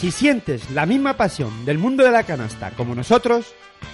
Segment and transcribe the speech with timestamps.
[0.00, 3.52] Si sientes la misma pasión del mundo de la canasta como nosotros,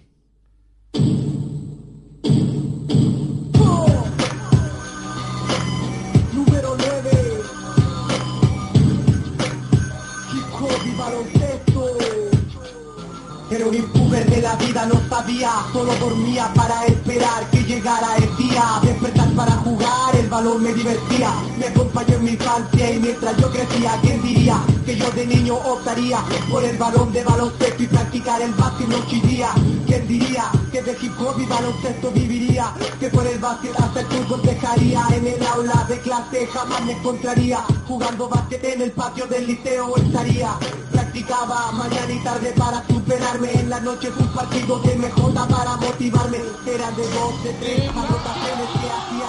[14.48, 18.64] La vida no sabía Solo dormía para esperar que llegara el día.
[18.82, 21.32] Despertar para jugar, el balón me divertía.
[21.60, 25.56] Me acompañó en mi infancia y mientras yo crecía ¿Quién diría que yo de niño
[25.56, 26.20] optaría
[26.50, 29.50] Por el balón de baloncesto y practicar el básquet noche y día
[29.86, 34.08] ¿Quién diría que de hip hop y baloncesto viviría Que por el básquet hasta el
[34.08, 35.06] fútbol dejaría.
[35.14, 37.60] En el aula de clase jamás me encontraría.
[37.88, 40.52] Jugando básquet en el patio del liceo estaría.
[40.92, 43.52] Practicaba mañana y tarde para superarme.
[43.54, 46.38] En las noches un partido de MJ para motivarme.
[46.66, 49.27] Era de dos, de tres anotaciones que hacían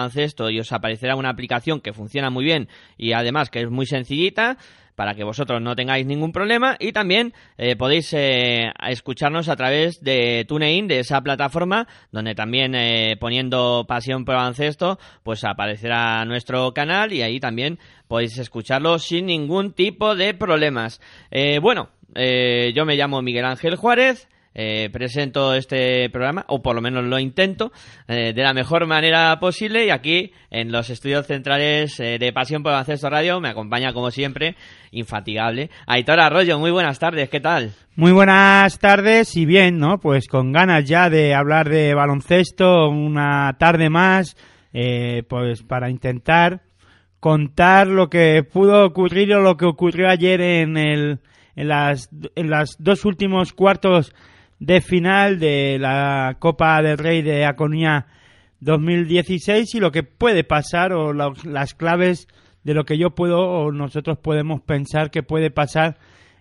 [0.49, 4.57] y os aparecerá una aplicación que funciona muy bien y además que es muy sencillita
[4.95, 10.03] para que vosotros no tengáis ningún problema y también eh, podéis eh, escucharnos a través
[10.03, 16.73] de TuneIn, de esa plataforma, donde también eh, poniendo Pasión por Baloncesto, pues aparecerá nuestro
[16.73, 21.01] canal y ahí también podéis escucharlo sin ningún tipo de problemas.
[21.61, 24.27] Bueno, yo me llamo Miguel Ángel Juárez.
[24.55, 27.71] Eh, presento este programa, o por lo menos lo intento,
[28.07, 29.85] eh, de la mejor manera posible.
[29.85, 34.11] Y aquí, en los estudios centrales eh, de Pasión por Baloncesto Radio, me acompaña, como
[34.11, 34.55] siempre,
[34.91, 36.59] infatigable, Aitor Arroyo.
[36.59, 37.71] Muy buenas tardes, ¿qué tal?
[37.95, 39.99] Muy buenas tardes y bien, ¿no?
[39.99, 44.35] Pues con ganas ya de hablar de baloncesto una tarde más,
[45.27, 46.61] pues para intentar
[47.19, 51.19] contar lo que pudo ocurrir o lo que ocurrió ayer en el
[51.55, 54.13] en las en las dos últimos cuartos
[54.65, 58.05] de final de la Copa del Rey de Aconía
[58.61, 62.27] 2016 y lo que puede pasar o la- las claves
[62.63, 65.97] de lo que yo puedo o nosotros podemos pensar que puede pasar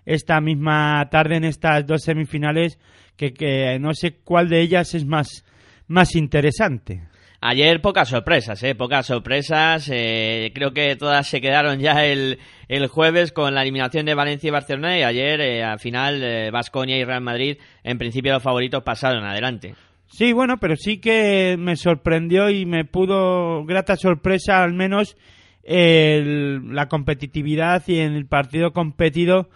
[0.06, 2.78] esta misma tarde en estas dos semifinales
[3.16, 5.44] que, que no sé cuál de ellas es más,
[5.88, 7.02] más interesante.
[7.44, 8.76] Ayer pocas sorpresas, ¿eh?
[8.76, 9.91] Pocas sorpresas.
[9.92, 12.38] eh, creo que todas se quedaron ya el,
[12.69, 16.97] el jueves con la eliminación de Valencia y Barcelona y ayer, eh, al final, Vasconia
[16.97, 19.75] y Real Madrid, en principio los favoritos pasaron adelante.
[20.06, 25.16] Sí, bueno, pero sí que me sorprendió y me pudo grata sorpresa al menos
[25.64, 29.48] el- la competitividad y en el partido competido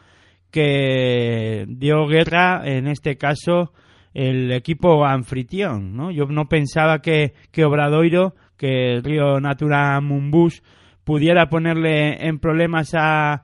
[0.50, 3.72] que dio guerra, en este caso,
[4.18, 6.10] el equipo anfitrión, ¿no?
[6.10, 10.62] Yo no pensaba que, que Obradoiro, que el Río Natura Mumbus
[11.04, 13.42] pudiera ponerle en problemas a,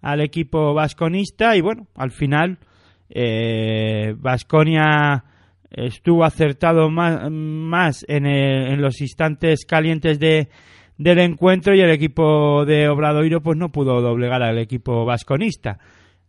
[0.00, 2.58] al equipo vasconista y bueno, al final
[4.16, 5.24] Vasconia
[5.70, 10.48] estuvo acertado más, más en, el- en los instantes calientes de,
[10.96, 15.78] del encuentro y el equipo de Obradoiro pues no pudo doblegar al equipo vasconista.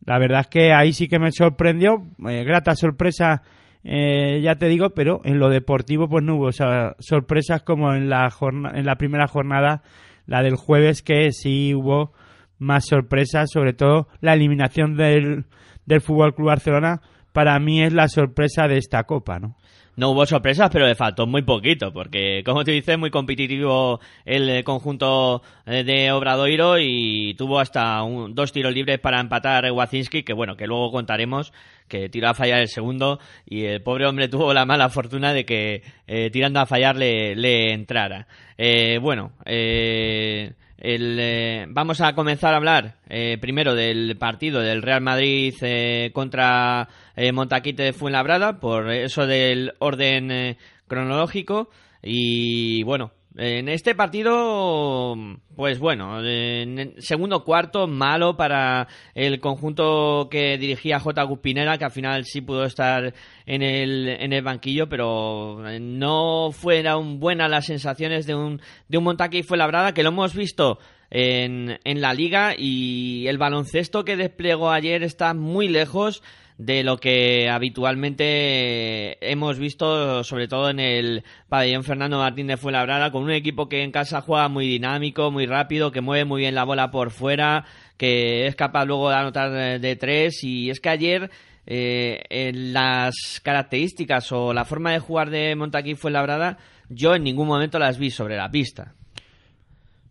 [0.06, 3.42] La verdad es que ahí sí que me sorprendió, eh, grata sorpresa,
[3.86, 8.10] eh, ya te digo, pero en lo deportivo pues no hubo esa- sorpresas como en
[8.10, 8.30] la,
[8.74, 9.84] en la primera jornada,
[10.26, 12.12] la del jueves, que sí hubo
[12.58, 15.46] más sorpresas, sobre todo la eliminación del,
[15.86, 17.02] del Fútbol Club Barcelona,
[17.32, 19.56] para mí es la sorpresa de esta copa, ¿no?
[19.98, 24.64] No hubo sorpresas, pero le faltó muy poquito, porque, como tú dices, muy competitivo el
[24.66, 30.34] conjunto eh, de Obradoiro y tuvo hasta un- dos tiros libres para empatar Wacinski, que
[30.34, 31.54] bueno, que luego contaremos
[31.88, 35.46] que tiró a fallar el segundo y el pobre hombre tuvo la mala fortuna de
[35.46, 38.28] que eh, tirando a fallar le, le entrara.
[38.58, 44.82] Eh, bueno, eh, el, eh, vamos a comenzar a hablar eh, primero del partido del
[44.82, 50.58] Real Madrid eh, contra eh, Montaquite de Fuenlabrada, por eso del orden eh,
[50.88, 51.70] cronológico.
[52.04, 55.14] Y bueno, En este partido,
[55.58, 61.22] pues bueno, en segundo cuarto malo para el conjunto que dirigía J.
[61.24, 63.14] Gupinera, que al final sí pudo estar
[63.46, 69.04] en el, en el banquillo, pero no fueron buenas las sensaciones de un, de un
[69.04, 70.80] Montaque y fue labrada, que lo hemos visto
[71.10, 76.24] en, en la liga y el baloncesto que desplegó ayer está muy lejos
[76.58, 83.12] de lo que habitualmente hemos visto, sobre todo en el pabellón Fernando Martín de Fuenlabrada,
[83.12, 86.56] con un equipo que en casa juega muy dinámico, muy rápido, que mueve muy bien
[86.56, 87.66] la bola por fuera,
[87.98, 90.44] que es capaz luego de anotar de tres.
[90.44, 91.30] Y es que ayer
[91.68, 96.58] eh, en las características o la forma de jugar de Montaquí Fuenlabrada,
[96.90, 98.94] yo en ningún momento las vi sobre la pista.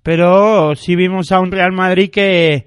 [0.02, 2.66] Pero sí vimos a un Real Madrid que,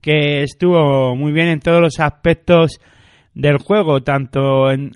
[0.00, 2.80] que estuvo muy bien en todos los aspectos
[3.38, 4.90] del juego, tanto en,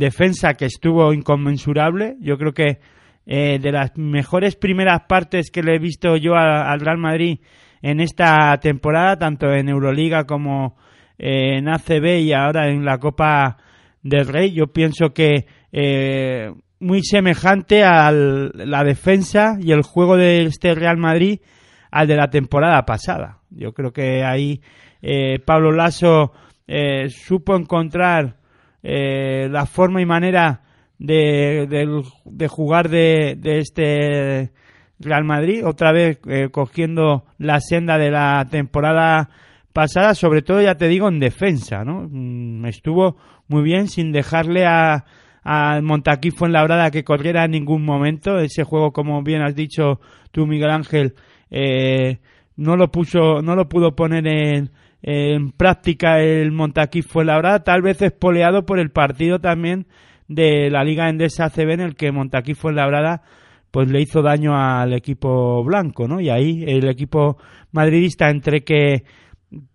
[0.00, 2.16] defensa que estuvo inconmensurable.
[2.20, 2.80] Yo creo que
[3.26, 7.38] eh, de las mejores primeras partes que le he visto yo al Real Madrid
[7.82, 10.76] en esta temporada, tanto en Euroliga como
[11.16, 13.56] eh, en ACB y ahora en la Copa
[14.02, 16.50] del Rey, yo pienso que eh,
[16.80, 21.38] muy semejante a la defensa y el juego de este Real Madrid
[21.92, 23.38] al de la temporada pasada.
[23.50, 24.60] Yo creo que ahí
[25.44, 26.32] Pablo Lasso
[26.66, 28.36] eh, supo encontrar
[28.82, 30.62] eh, la forma y manera
[30.98, 31.66] de,
[32.24, 34.52] de, jugar de, de, este
[34.98, 39.28] Real Madrid, otra vez eh, cogiendo la senda de la temporada
[39.72, 42.08] pasada, sobre todo ya te digo en defensa, ¿no?
[42.10, 43.16] Mm, estuvo
[43.46, 45.04] muy bien sin dejarle a,
[45.44, 48.38] a Montaquí Fuenlabrada que corriera en ningún momento.
[48.38, 50.00] Ese juego, como bien has dicho
[50.32, 51.14] tú, Miguel Ángel,
[52.56, 54.70] no lo puso, no lo pudo poner en,
[55.06, 59.86] en práctica el Montaquí fue la verdad, tal vez espoleado por el partido también
[60.26, 63.22] de la Liga Endesa CB en el que Montaquí fue labrada
[63.70, 66.20] pues le hizo daño al equipo blanco, ¿no?
[66.20, 67.36] Y ahí el equipo
[67.72, 69.04] madridista entre que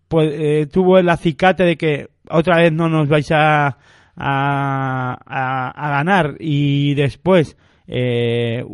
[0.08, 3.78] pues, eh, tuvo el acicate de que otra vez no nos vais a,
[4.18, 7.58] a, ganar y después
[7.88, 8.66] eh,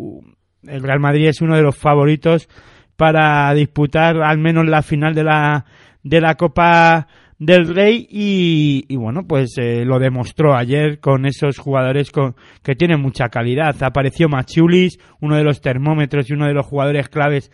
[0.63, 2.49] el Real Madrid es uno de los favoritos
[2.95, 5.65] para disputar al menos la final de la
[6.07, 7.07] de la Copa
[7.39, 12.11] del Rey y, bueno, pues eh, lo demostró ayer con esos jugadores
[12.63, 13.75] que tienen mucha calidad.
[13.81, 17.51] Apareció Machulis, uno de los termómetros y uno de los jugadores claves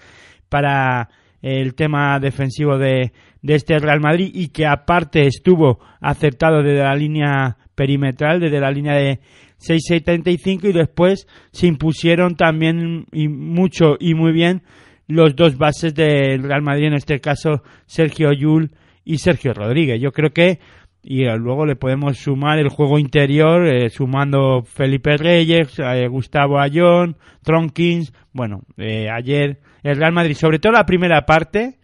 [0.50, 1.10] para
[1.42, 3.12] el tema defensivo de,
[3.42, 8.72] de este Real Madrid y que aparte estuvo acertado desde la línea perimetral, desde la
[8.72, 9.20] línea de
[9.60, 14.64] 6.75 y después se impusieron también y mucho y muy bien
[15.08, 18.72] los dos bases del Real Madrid, en este caso Sergio Yul
[19.04, 20.00] y Sergio Rodríguez.
[20.02, 20.60] Yo creo que
[21.06, 27.18] y luego le podemos sumar el juego interior, eh, sumando Felipe Reyes, eh, Gustavo Ayón,
[27.44, 28.14] Tronkins.
[28.32, 31.78] Bueno, eh, ayer el Real Madrid, sobre todo la primera parte,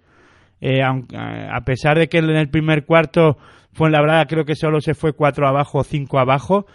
[0.61, 3.37] a pesar de que en el primer cuarto
[3.71, 6.65] fue en la verdad creo que solo se fue cuatro abajo o cinco abajo,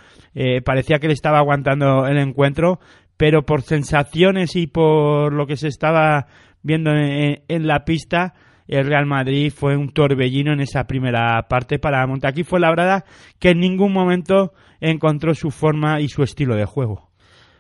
[0.65, 2.79] parecía que le estaba aguantando el encuentro,
[3.17, 6.27] pero por sensaciones y por lo que se estaba
[6.63, 8.35] viendo en, la pista,
[8.67, 13.05] el Real Madrid fue un torbellino en esa primera parte para Montaquí fue la verdad
[13.39, 17.11] que en ningún momento encontró su forma y su estilo de juego.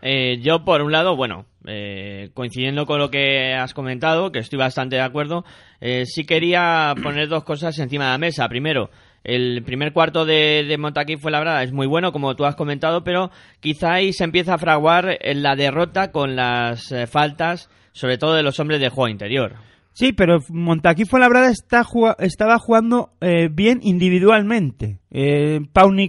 [0.06, 4.58] Eh, yo, por un lado, bueno, eh, coincidiendo con lo que has comentado, que estoy
[4.58, 5.44] bastante de acuerdo,
[5.80, 8.46] eh, sí quería poner dos cosas encima de la mesa.
[8.48, 8.90] Primero,
[9.24, 13.02] el primer cuarto de, de Montaquí fue labrada, es muy bueno, como tú has comentado,
[13.02, 18.34] pero quizá ahí se empieza a fraguar la derrota con las eh, faltas, sobre todo
[18.34, 19.54] de los hombres de juego interior.
[19.94, 21.86] Sí, pero Montaquí fue labrada está,
[22.18, 24.98] estaba jugando eh, bien individualmente.
[25.12, 25.60] Eh,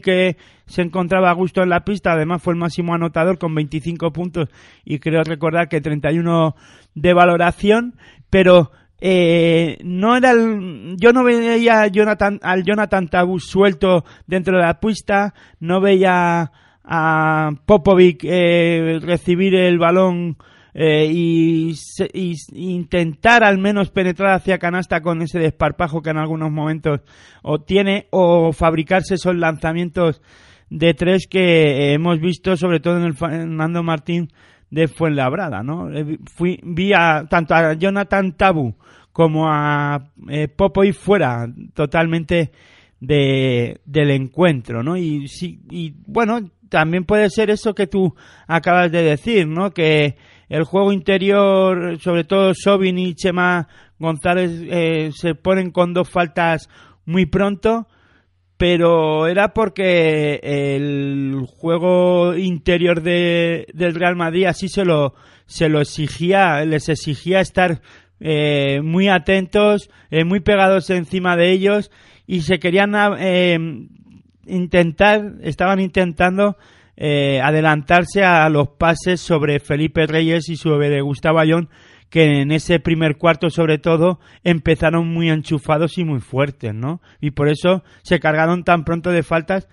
[0.03, 4.11] que se encontraba a gusto en la pista, además fue el máximo anotador con 25
[4.11, 4.49] puntos
[4.83, 6.55] y creo recordar que 31
[6.95, 7.95] de valoración,
[8.31, 8.71] pero
[9.07, 14.79] eh, no era yo no veía a Jonathan, al Jonathan Tabu suelto dentro de la
[14.79, 16.51] pista, no veía
[16.83, 20.37] a Popovic eh, recibir el balón
[20.73, 21.75] eh, y,
[22.53, 27.01] intentar al menos penetrar hacia canasta con ese desparpajo que en algunos momentos
[27.43, 30.19] obtiene o fabricarse esos lanzamientos
[30.71, 34.29] de tres que hemos visto sobre todo en el Fernando Martín
[34.69, 35.89] de Fuenlabrada, ¿no?
[36.35, 38.75] Fui, vi a, tanto a Jonathan Tabu
[39.11, 42.51] como a eh, Popoy fuera totalmente
[42.99, 44.97] de, del encuentro, ¿no?
[44.97, 48.13] Y, sí, y bueno, también puede ser eso que tú
[48.47, 49.71] acabas de decir, ¿no?
[49.71, 50.17] Que
[50.49, 53.67] el juego interior, sobre todo Sobin y Chema
[53.99, 56.69] González, eh, se ponen con dos faltas
[57.05, 57.87] muy pronto,
[58.57, 65.13] pero era porque el juego interior de, del Real Madrid así se lo,
[65.45, 67.81] se lo exigía, les exigía estar
[68.19, 71.91] eh, muy atentos, eh, muy pegados encima de ellos
[72.27, 73.59] y se querían eh,
[74.45, 76.57] intentar, estaban intentando
[76.97, 81.69] eh, adelantarse a los pases sobre Felipe Reyes y sobre Gustavo Ayón,
[82.09, 87.01] que en ese primer cuarto sobre todo empezaron muy enchufados y muy fuertes, ¿no?
[87.19, 89.67] Y por eso se cargaron tan pronto de faltas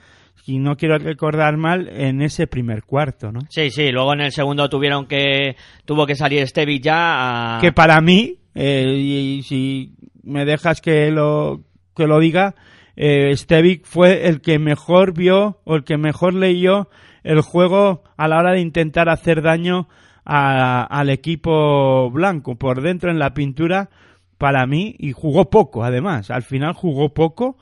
[0.45, 3.41] y no quiero recordar mal en ese primer cuarto, ¿no?
[3.49, 7.61] Sí, sí, luego en el segundo tuvieron que tuvo que salir Stevie ya a...
[7.61, 11.63] Que para mí, eh, y, si me dejas que lo
[11.95, 12.55] que lo diga,
[12.97, 16.89] eh, Stevic fue el que mejor vio o el que mejor leyó
[17.23, 19.89] el juego a la hora de intentar hacer daño
[20.25, 23.91] al equipo blanco por dentro en la pintura
[24.39, 26.31] para mí y jugó poco además.
[26.31, 27.57] Al final jugó poco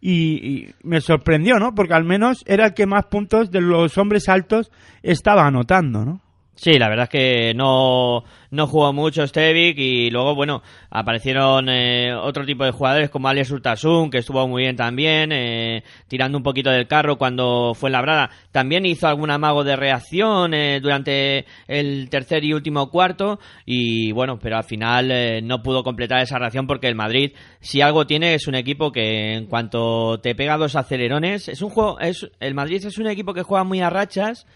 [0.00, 0.12] y,
[0.46, 4.28] y, me sorprendió no porque al menos era el que más puntos de los hombres
[4.28, 4.70] altos
[5.02, 6.25] estaba anotando no
[6.58, 12.14] Sí, la verdad es que no, no jugó mucho Stevic y luego, bueno, aparecieron eh,
[12.14, 16.42] otro tipo de jugadores como Alex Urtasun, que estuvo muy bien también, eh, tirando un
[16.42, 18.30] poquito del carro cuando fue labrada.
[18.52, 24.38] También hizo algún amago de reacción eh, durante el tercer y último cuarto y, bueno,
[24.38, 28.32] pero al final eh, no pudo completar esa reacción porque el Madrid, si algo tiene,
[28.32, 32.54] es un equipo que en cuanto te pega dos acelerones, es un juego, es, el
[32.54, 34.46] Madrid es un equipo que juega muy a rachas,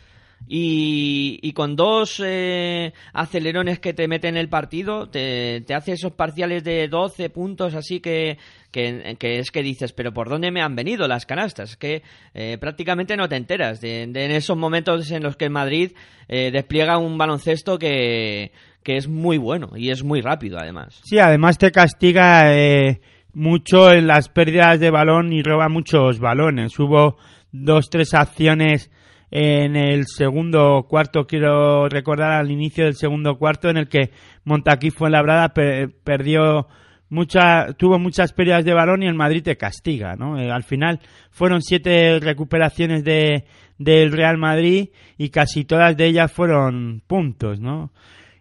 [0.49, 6.64] y, con dos eh, acelerones que te meten el partido, te, te, hace esos parciales
[6.64, 8.37] de 12 puntos, así que,
[8.73, 11.76] que, es que dices, pero ¿por dónde me han venido las canastas?
[11.76, 12.02] Que
[12.35, 15.92] eh, prácticamente no te enteras de, en esos momentos en los que Madrid
[16.28, 21.00] eh, despliega un baloncesto que, que es muy bueno y es muy rápido además.
[21.04, 23.00] Sí, además te castiga eh,
[23.32, 26.78] mucho en las pérdidas de balón y roba muchos balones.
[26.78, 27.16] Hubo
[27.52, 28.90] dos, tres acciones
[29.30, 34.10] en el segundo cuarto, quiero recordar al inicio del segundo cuarto, en el que
[34.44, 36.66] Montaquí fue labrada, per perdió
[37.10, 40.38] mucha, tuvo muchas pérdidas de balón y el Madrid te castiga, ¿no?
[40.38, 43.44] Eh, al final fueron siete recuperaciones de,
[43.78, 47.92] del Real Madrid y casi todas de ellas fueron puntos, ¿no?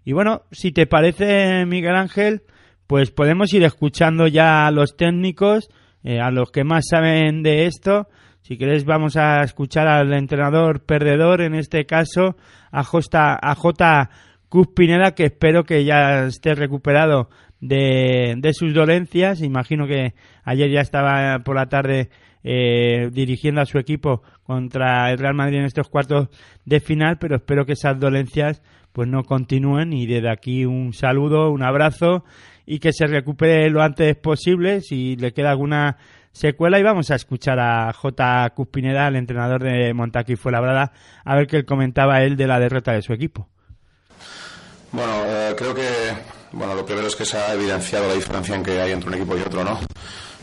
[0.05, 2.43] Y bueno, si te parece, Miguel Ángel,
[2.87, 5.69] pues podemos ir escuchando ya a los técnicos,
[6.03, 8.07] eh, a los que más saben de esto,
[8.49, 12.35] si queréis vamos a escuchar al entrenador perdedor, en este caso
[12.71, 13.37] a J.
[13.39, 14.09] A J.
[14.49, 17.29] Cuspineda, que espero que ya esté recuperado
[17.61, 19.43] de, de, sus dolencias.
[19.43, 22.09] Imagino que ayer ya estaba por la tarde
[22.43, 26.29] eh, dirigiendo a su equipo contra el Real Madrid en estos cuartos
[26.65, 28.63] de final, pero espero que esas dolencias
[28.93, 32.23] pues no continúen y desde aquí un saludo, un abrazo
[32.65, 34.81] y que se recupere lo antes posible.
[34.81, 35.97] Si le queda alguna
[36.31, 38.49] secuela y vamos a escuchar a J.
[38.55, 40.93] Cuspineda, el entrenador de Montaquí Fuenlabrada,
[41.23, 43.47] a ver qué comentaba él de la derrota de su equipo.
[44.91, 45.87] Bueno, eh, creo que
[46.51, 49.15] bueno, lo primero es que se ha evidenciado la diferencia en que hay entre un
[49.15, 49.79] equipo y otro, ¿no?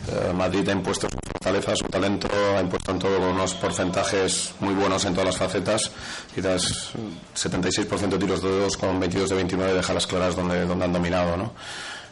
[0.09, 4.75] Eh, Madrid ha impuesto su fortaleza, su talento, ha impuesto en todo unos porcentajes muy
[4.75, 5.91] buenos en todas las facetas.
[6.33, 6.93] Quizás
[7.35, 10.93] 76% de tiros de dos con 22 de 29 deja las claras donde, donde han
[10.93, 11.53] dominado, ¿no?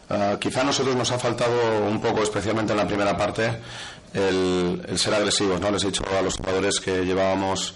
[0.07, 3.57] Uh, quizá a nosotros nos ha faltado un poco, especialmente en la primera parte,
[4.13, 5.59] el, el ser agresivos.
[5.59, 5.71] ¿no?
[5.71, 7.73] Les he dicho a los jugadores que llevábamos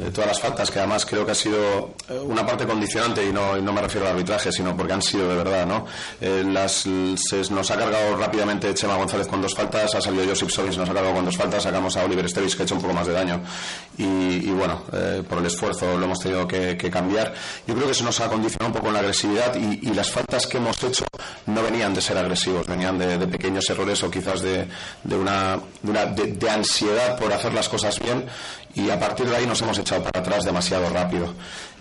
[0.00, 3.32] eh, todas las faltas, que además creo que ha sido eh, una parte condicionante, y
[3.32, 5.66] no, no me refiero al arbitraje, sino porque han sido de verdad.
[5.66, 5.86] ¿no?
[6.20, 6.72] Eh, las,
[7.16, 10.88] se nos ha cargado rápidamente Chema González con dos faltas, ha salido Josip Sobis, nos
[10.88, 13.06] ha cargado con dos faltas, sacamos a Oliver Estevis, que ha hecho un poco más
[13.06, 13.40] de daño.
[13.96, 17.34] Y, y bueno, eh, por el esfuerzo lo hemos tenido que, cambiar.
[17.66, 20.46] Yo creo que se nos ha condicionado un poco en la agresividad y, las faltas
[20.46, 21.04] que hemos hecho
[21.46, 24.68] no venían de ser agresivos, venían de, pequeños errores o quizás de,
[25.02, 28.24] de una, de, una de ansiedad por hacer las cosas bien
[28.74, 31.34] y a partir de ahí nos hemos echado para atrás demasiado rápido.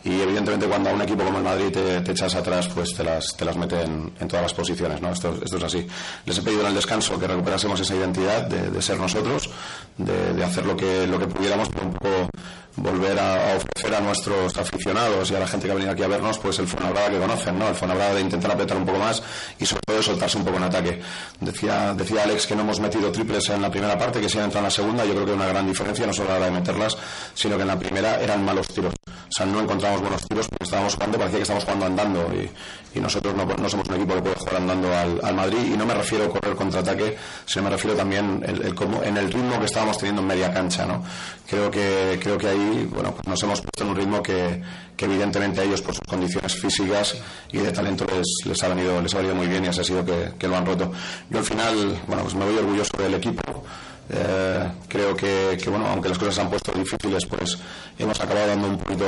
[0.03, 3.35] Y evidentemente cuando a un equipo como el Madrid te, echas atrás, pues te las,
[3.35, 5.11] te las mete en, en, todas las posiciones, ¿no?
[5.11, 5.85] Esto, esto es así.
[6.25, 9.49] Les he pedido en el descanso que recuperásemos esa identidad de, de ser nosotros,
[9.97, 12.29] de, de, hacer lo que, lo que pudiéramos, pero un poco
[12.77, 16.07] volver a, ofrecer a nuestros aficionados y a la gente que ha venido aquí a
[16.07, 17.67] vernos, pues el Fuenlabrada que conocen, ¿no?
[17.67, 19.21] El Fuenlabrada de intentar apretar un poco más
[19.59, 21.01] y sobre todo de soltarse un poco en ataque.
[21.39, 24.45] Decía, decía Alex que no hemos metido triples en la primera parte, que si han
[24.45, 26.45] entrado en la segunda, yo creo que hay una gran diferencia, no solo a la
[26.45, 26.97] de meterlas,
[27.33, 28.96] sino que en la primera eran malos tiros.
[29.27, 32.97] O sea, no encontramos buenos tiros porque estábamos jugando, parecía que estábamos jugando andando y,
[32.97, 35.85] y nosotros no, somos un equipo que puede jugar andando al, al, Madrid y no
[35.85, 39.65] me refiero a correr contraataque, sino me refiero también el, el, en el ritmo que
[39.65, 41.03] estábamos teniendo en media cancha, ¿no?
[41.47, 44.61] Creo que, creo que ahí, bueno, pues nos hemos puesto en un ritmo que,
[44.97, 47.15] evidentemente a ellos por sus condiciones físicas
[47.51, 49.83] y de talento les, les, ha, venido, les ha venido muy bien y así ha
[49.83, 50.91] sido que lo han roto.
[51.29, 53.63] Yo al final, bueno, pues me voy orgulloso del equipo
[54.09, 57.57] Eh, creo que, que, bueno, aunque las cosas se han puesto difíciles, pues
[57.99, 59.05] hemos acabado dando un poquito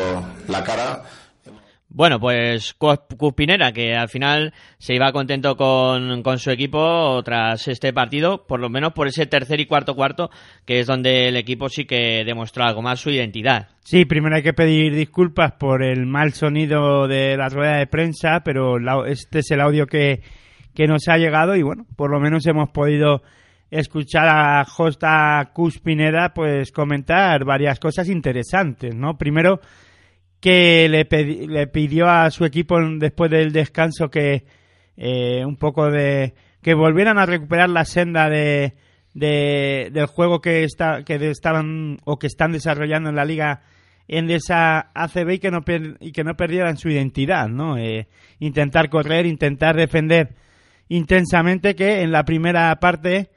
[0.48, 1.04] la cara.
[1.92, 7.92] Bueno, pues Cuspinera, que al final se iba contento con, con, su equipo tras este
[7.94, 10.30] partido, por lo menos por ese tercer y cuarto cuarto,
[10.66, 13.70] que es donde el equipo sí que demostró algo más su identidad.
[13.80, 18.42] Sí, primero hay que pedir disculpas por el mal sonido de la rueda de prensa,
[18.46, 18.78] pero
[19.08, 20.22] este es el audio que,
[20.76, 23.24] que nos ha llegado y bueno, por lo menos hemos podido
[23.72, 29.18] escuchar a Josta Cuspinera pues comentar varias cosas interesantes, ¿no?
[29.18, 29.60] Primero
[30.40, 31.08] que le,
[31.48, 34.46] le pidió a su equipo después del descanso que
[34.98, 38.74] eh, un poco de que volvieran a recuperar la senda de,
[39.14, 43.62] de del juego que está que estaban o que están desarrollando en la liga
[44.08, 45.60] en esa ACB y que no
[46.00, 47.78] y que no perdieran su identidad, ¿no?
[47.78, 48.08] Eh,
[48.40, 50.36] intentar correr, intentar defender
[50.90, 53.30] intensamente que en la primera parte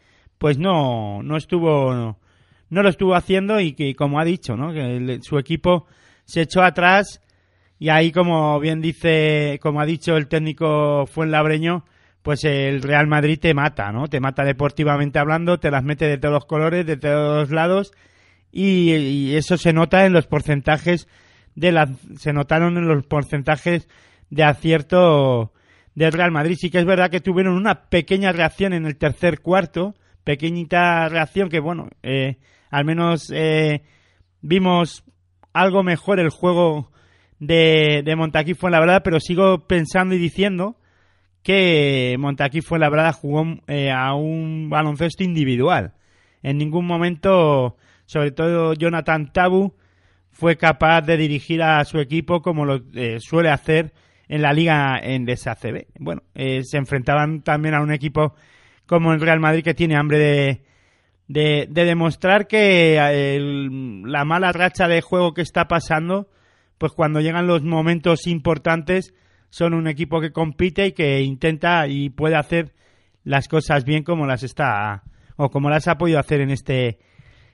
[0.42, 2.18] pues no no estuvo
[2.68, 4.72] no, lo estuvo haciendo y que como ha dicho, ¿no?
[4.72, 5.86] Que su equipo
[6.24, 7.20] se echó atrás
[7.78, 11.84] y ahí, como bien dice, como ha dicho el técnico Fuenlabreño,
[12.22, 14.08] pues el Real Madrid te mata, ¿no?
[14.08, 17.92] Te mata deportivamente hablando, te las mete de todos los colores, de todos los lados
[18.50, 21.06] y, eso se nota en los porcentajes
[21.54, 23.86] de la, se notaron en los porcentajes
[24.30, 25.52] de acierto
[25.94, 26.56] del Real Madrid.
[26.58, 31.48] Sí que es verdad que tuvieron una pequeña reacción en el tercer cuarto, pequeñita reacción
[31.48, 32.36] que bueno, eh,
[32.70, 33.82] al menos eh,
[34.40, 35.04] vimos
[35.52, 36.90] algo mejor el juego
[37.38, 40.76] de, de Montaquí fue la verdad, pero sigo pensando y diciendo
[41.42, 45.94] que Montaquí fue la verdad jugó eh, a un baloncesto individual.
[46.42, 47.76] En ningún momento,
[48.06, 49.74] sobre todo Jonathan Tabu,
[50.30, 53.92] fue capaz de dirigir a su equipo como lo eh, suele hacer
[54.28, 55.86] en la liga en DSACB.
[55.98, 58.34] Bueno, eh, se enfrentaban también a un equipo
[58.86, 60.62] como el Real Madrid que tiene hambre de,
[61.28, 63.40] de, demostrar que
[64.04, 66.28] la mala racha de juego que está pasando,
[66.78, 69.14] pues cuando llegan los momentos importantes,
[69.50, 72.72] son un equipo que compite y que intenta y puede hacer
[73.24, 75.02] las cosas bien como las está
[75.36, 76.98] o como las ha podido hacer en este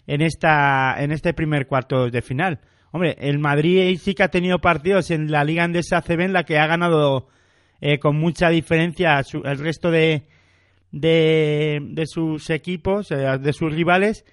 [0.06, 2.60] en esta en este primer cuarto de final.
[2.90, 6.44] Hombre, el Madrid sí que ha tenido partidos en la Liga Andesa CB en la
[6.44, 7.28] que ha ganado
[7.80, 10.24] eh, con mucha diferencia el resto de,
[10.92, 14.24] de, de sus equipos, eh, de sus rivales,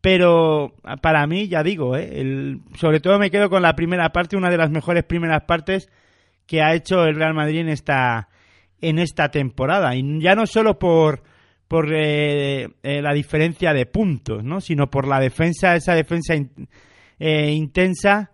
[0.00, 4.36] pero para mí, ya digo, eh, el, sobre todo me quedo con la primera parte,
[4.36, 5.90] una de las mejores primeras partes
[6.46, 8.28] que ha hecho el Real Madrid en esta,
[8.80, 9.96] en esta temporada.
[9.96, 11.22] Y ya no solo por,
[11.66, 14.60] por eh, la diferencia de puntos, ¿no?
[14.60, 16.34] sino por la defensa, esa defensa
[17.18, 18.30] intensa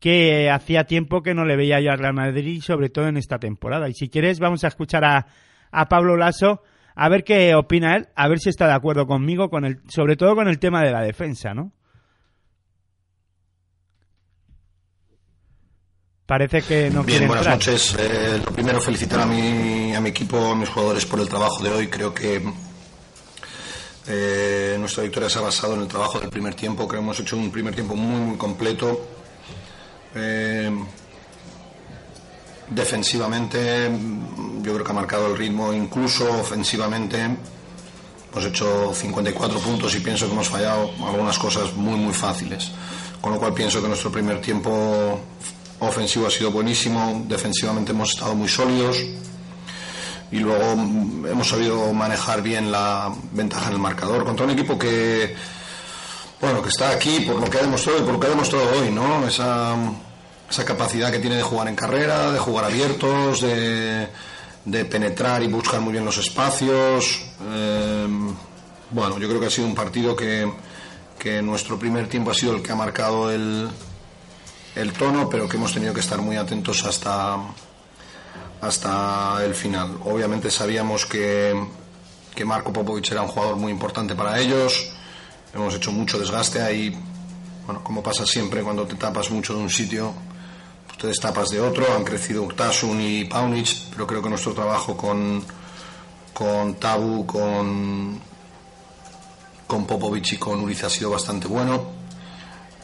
[0.00, 3.38] que hacía tiempo que no le veía yo al Real Madrid, sobre todo en esta
[3.38, 3.88] temporada.
[3.88, 5.26] Y si quieres, vamos a escuchar a,
[5.70, 6.62] a Pablo Lasso
[6.96, 10.16] a ver qué opina él, a ver si está de acuerdo conmigo, con el, sobre
[10.16, 11.72] todo con el tema de la defensa, ¿no?
[16.24, 17.94] Parece que no Bien, buenas noches.
[18.00, 21.62] Eh, lo primero, felicitar a mi, a mi equipo, a mis jugadores por el trabajo
[21.62, 21.86] de hoy.
[21.86, 22.42] Creo que
[24.08, 26.88] eh, nuestra victoria se ha basado en el trabajo del primer tiempo.
[26.88, 29.06] Creo que hemos hecho un primer tiempo muy, muy completo.
[30.16, 30.68] Eh,
[32.68, 33.90] Defensivamente,
[34.62, 37.18] yo creo que ha marcado el ritmo, incluso ofensivamente.
[38.32, 42.70] Hemos hecho 54 puntos y pienso que hemos fallado algunas cosas muy, muy fáciles.
[43.20, 45.20] Con lo cual pienso que nuestro primer tiempo
[45.80, 48.98] ofensivo ha sido buenísimo, defensivamente hemos estado muy sólidos
[50.30, 55.36] y luego hemos sabido manejar bien la ventaja en el marcador contra un equipo que
[56.40, 58.68] bueno que está aquí por lo que ha demostrado y por lo que ha demostrado
[58.72, 59.76] hoy no esa
[60.48, 64.08] esa capacidad que tiene de jugar en carrera, de jugar abiertos, de,
[64.90, 67.22] penetrar y buscar muy bien los espacios.
[67.42, 68.06] Eh,
[68.90, 70.50] bueno, yo creo que ha sido un partido que,
[71.18, 73.68] que nuestro primer tiempo ha sido el que ha marcado el,
[74.76, 77.38] el tono, pero que hemos tenido que estar muy atentos hasta,
[78.60, 79.98] hasta el final.
[80.04, 81.54] Obviamente sabíamos que,
[82.34, 84.92] que Marco Popovic era un jugador muy importante para ellos.
[85.54, 86.94] Hemos hecho mucho desgaste ahí.
[87.64, 90.14] Bueno, como pasa siempre cuando te tapas mucho de un sitio,
[90.96, 95.44] ustedes tapas de otro, han crecido Urtasun y Paunic, pero creo que nuestro trabajo con,
[96.32, 98.18] con Tabu, con,
[99.66, 101.94] con Popovic y con Uriza ha sido bastante bueno.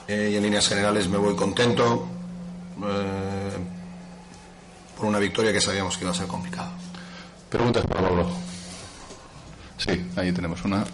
[0.07, 2.07] Eh, y en líneas generales me voy contento
[2.85, 3.57] eh,
[4.95, 6.71] por una victoria que sabíamos que iba a ser complicada.
[7.49, 8.31] Preguntas para Pablo.
[9.79, 10.85] Sí, ahí tenemos una.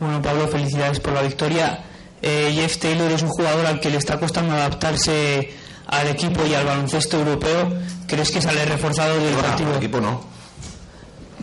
[0.00, 1.84] Bueno, Pablo, felicidades por la victoria.
[2.26, 5.52] Eh, Jeff Taylor es un jugador al que le está costando adaptarse
[5.86, 7.70] al equipo y al baloncesto europeo.
[8.06, 9.70] ¿Crees que sale reforzado del partido?
[9.72, 10.24] Al equipo no.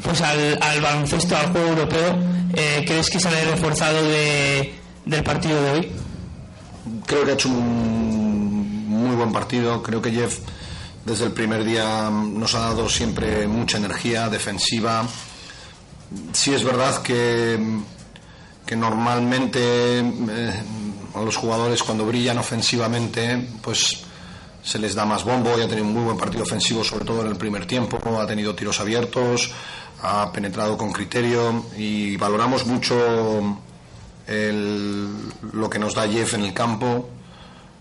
[0.01, 2.17] pues al, al baloncesto, al juego europeo,
[2.55, 4.73] eh, ¿crees que sale reforzado de,
[5.05, 5.91] del partido de hoy?
[7.05, 9.83] Creo que ha hecho un muy buen partido.
[9.83, 10.39] Creo que Jeff
[11.05, 15.05] desde el primer día nos ha dado siempre mucha energía defensiva.
[16.33, 17.59] Sí es verdad que,
[18.71, 19.59] que normalmente
[19.99, 20.63] eh,
[21.13, 24.01] a los jugadores cuando brillan ofensivamente, pues
[24.63, 27.19] se les da más bombo y ha tenido un muy buen partido ofensivo, sobre todo
[27.19, 29.51] en el primer tiempo, ha tenido tiros abiertos,
[30.01, 33.57] ha penetrado con criterio y valoramos mucho
[34.25, 35.09] el,
[35.51, 37.09] lo que nos da Jeff en el campo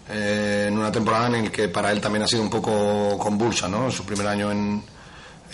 [0.09, 3.69] eh, en una temporada en la que para él también ha sido un poco convulsa,
[3.69, 3.93] ¿no?
[3.93, 4.83] Su primer año en,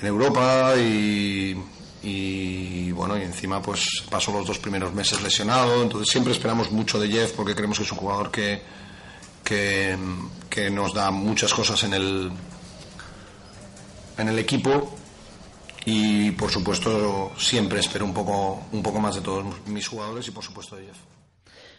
[0.00, 1.54] en Europa y,
[2.08, 7.00] y, bueno, y encima pues pasó los dos primeros meses lesionado, entonces siempre esperamos mucho
[7.00, 8.62] de Jeff porque creemos que es un jugador que,
[9.42, 12.30] que, nos da muchas cosas en el,
[14.18, 14.96] en el equipo
[15.84, 20.30] y por supuesto siempre espero un poco, un poco más de todos mis jugadores y
[20.30, 20.96] por supuesto de Jeff.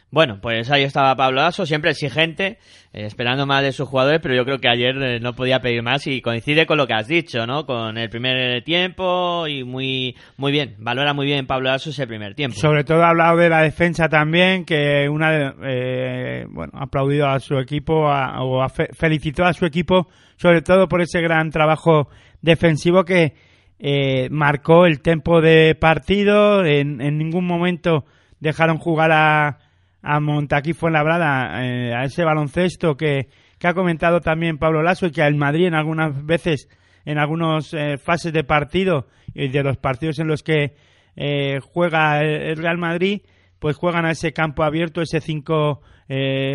[0.09, 2.59] Bueno, pues ahí estaba Pablo Aso, siempre exigente,
[3.05, 6.07] esperando más de sus jugadores, pero yo creo que ayer eh, no podía pedir más
[6.07, 7.65] y coincide con lo que has dicho, ¿no?
[7.65, 12.33] Con el primer tiempo y muy muy bien, valora muy bien Pablo Aso ese primer
[12.35, 12.57] tiempo.
[12.57, 17.39] Sobre todo ha hablado de la defensa también, que una eh, bueno, ha aplaudido a
[17.39, 20.07] su equipo a- o felicitó a su equipo,
[20.37, 22.09] sobre todo por ese gran trabajo
[22.41, 23.33] defensivo que
[23.79, 28.05] eh, marcó el tempo de partido, en, en ningún momento
[28.39, 29.59] dejaron jugar a,
[30.07, 33.27] a Montaquí Fuenlabrada, eh, a ese baloncesto que,
[33.59, 36.69] que ha comentado también Pablo Lasso y que al Madrid en algunas veces,
[37.03, 40.75] en algunas eh, fases de partido y de los partidos en los que
[41.17, 43.23] eh, juega el Real Madrid,
[43.59, 45.81] pues juegan a ese campo abierto, ese 5,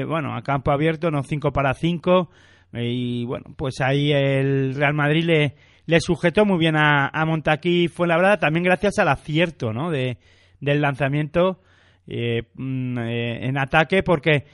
[0.07, 2.31] bueno, a campo abierto, no 5 para 5.
[2.73, 7.89] y bueno, pues ahí el Real Madrid le, le sujetó muy bien a, a Montaquí
[7.89, 9.91] Fuenlabrada, también gracias al acierto ¿no?
[9.91, 10.17] de,
[10.61, 11.61] del lanzamiento
[12.07, 14.45] eh, mm, eh, en ataque, porque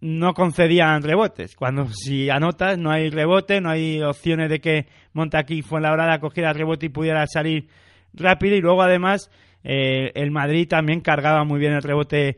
[0.00, 1.56] no concedían rebotes.
[1.56, 6.86] Cuando si anotas no hay rebote, no hay opciones de que Montaquí Fuenlabrada cogiera rebote
[6.86, 7.68] y pudiera salir
[8.12, 9.30] rápido y luego además
[9.64, 12.36] eh, el Madrid también cargaba muy bien el rebote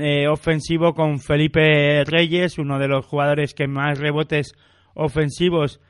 [0.00, 4.52] eh, ofensivo con Felipe Reyes, uno de los jugadores que más rebotes
[4.94, 5.80] ofensivos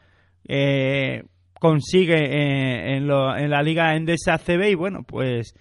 [0.49, 1.23] eh,
[1.59, 5.55] consigue en, lo- en la liga Endesa CB y bueno, pues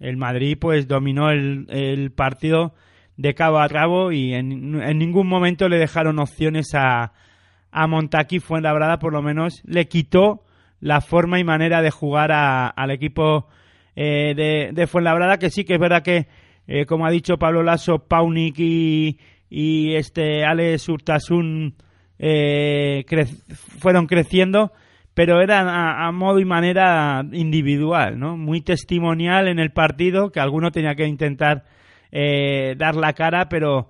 [0.00, 2.74] el Madrid pues dominó el, el partido
[3.16, 7.12] de cabo a rabo y en, en ningún momento le dejaron opciones a,
[7.70, 10.42] a Montaquí Fuenlabrada, por lo menos le quitó
[10.80, 13.46] la forma y manera de jugar a- al equipo
[13.94, 16.26] eh, de, de Fuenlabrada, que sí que es verdad que,
[16.66, 19.18] eh, como ha dicho Pablo Lasso, Paunik y,
[19.50, 21.74] y este Alex Urtasun
[22.18, 23.26] eh, cre-
[23.78, 24.72] fueron creciendo,
[25.14, 28.36] pero era a, modo y manera individual, ¿no?
[28.36, 31.64] Muy testimonial en el partido, que alguno tenía que intentar
[32.12, 33.88] eh, dar la cara, pero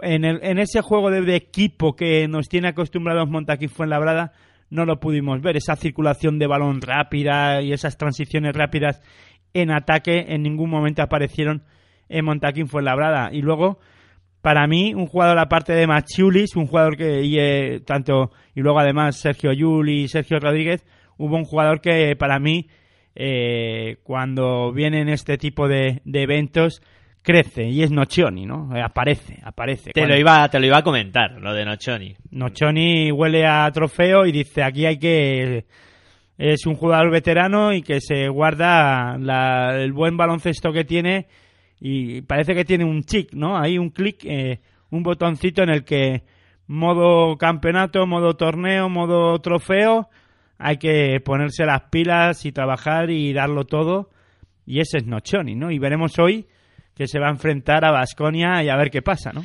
[0.00, 4.32] en, el- en ese juego de, de equipo que nos tiene acostumbrados Montaquí Fuenlabrada
[4.70, 5.56] no lo pudimos ver.
[5.56, 9.00] Esa circulación de balón rápida y esas transiciones rápidas
[9.52, 11.62] en ataque en ningún momento aparecieron
[12.08, 13.30] en Montaquín Fuenlabrada.
[13.32, 13.78] Y luego,
[14.44, 18.78] para mí, un jugador aparte de Machiulis, un jugador que y, eh, tanto y luego
[18.78, 22.68] además Sergio Yul y Sergio Rodríguez, hubo un jugador que para mí
[23.16, 26.82] eh, cuando vienen este tipo de, de eventos
[27.22, 28.76] crece y es Nocioni, ¿no?
[28.76, 29.92] Eh, aparece, aparece.
[29.92, 32.14] Te Cuando- lo iba te lo iba a comentar, lo de Nochoni.
[32.30, 35.64] Nocioni huele a trofeo y dice aquí hay que
[36.36, 41.26] es un jugador veterano y que se guarda la- el buen baloncesto que tiene
[41.86, 43.58] y parece que tiene un chic, ¿no?
[43.58, 46.22] Hay un clic, eh, un botoncito en el que
[46.66, 50.08] modo campeonato, modo torneo, modo trofeo,
[50.56, 54.08] hay que ponerse las pilas y trabajar y darlo todo
[54.64, 55.70] y ese es Nocioni, ¿no?
[55.70, 56.46] Y veremos hoy
[56.96, 59.44] que se va a enfrentar a Basconia y a ver qué pasa, ¿no?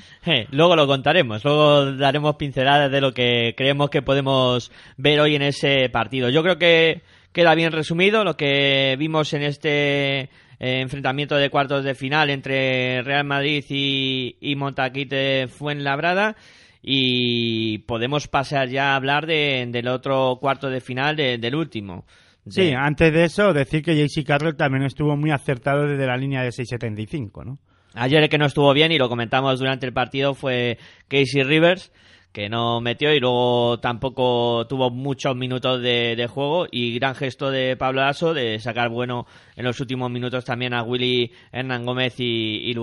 [0.51, 5.41] Luego lo contaremos, luego daremos pinceladas de lo que creemos que podemos ver hoy en
[5.41, 6.29] ese partido.
[6.29, 7.01] Yo creo que
[7.33, 13.01] queda bien resumido lo que vimos en este eh, enfrentamiento de cuartos de final entre
[13.03, 16.35] Real Madrid y, y Montaquite Fuenlabrada
[16.81, 22.05] y podemos pasar ya a hablar de- del otro cuarto de final, de- del último.
[22.45, 26.17] De- Sí, antes de eso, decir que JC Carroll también estuvo muy acertado desde la
[26.17, 27.59] línea de 6.75, ¿no?
[27.95, 31.91] Ayer el que no estuvo bien, y lo comentamos durante el partido, fue Casey Rivers,
[32.31, 36.67] que no metió y luego tampoco tuvo muchos minutos de, juego.
[36.71, 40.83] Y gran gesto de Pablo Lasso de sacar bueno en los últimos minutos también a
[40.83, 42.75] Willy Hernán Gómez y, y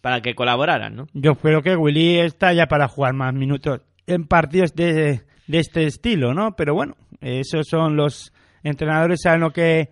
[0.00, 1.06] para que colaboraran, ¿no?
[1.14, 5.84] Yo creo que Willy está ya para jugar más minutos en partidos de, de este
[5.84, 6.54] estilo, ¿no?
[6.54, 9.90] Pero bueno, esos son los entrenadores saben lo que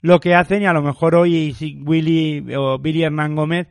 [0.00, 3.68] lo que hacen y a lo mejor hoy Willy o Billy Hernán Gómez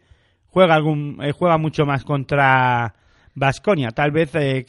[0.48, 2.96] juega algún eh, juega mucho más contra
[3.36, 3.92] Vasconia.
[3.92, 4.66] Tal vez eh,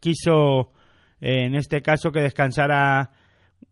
[0.00, 0.72] quiso
[1.20, 3.10] eh, en este caso que descansara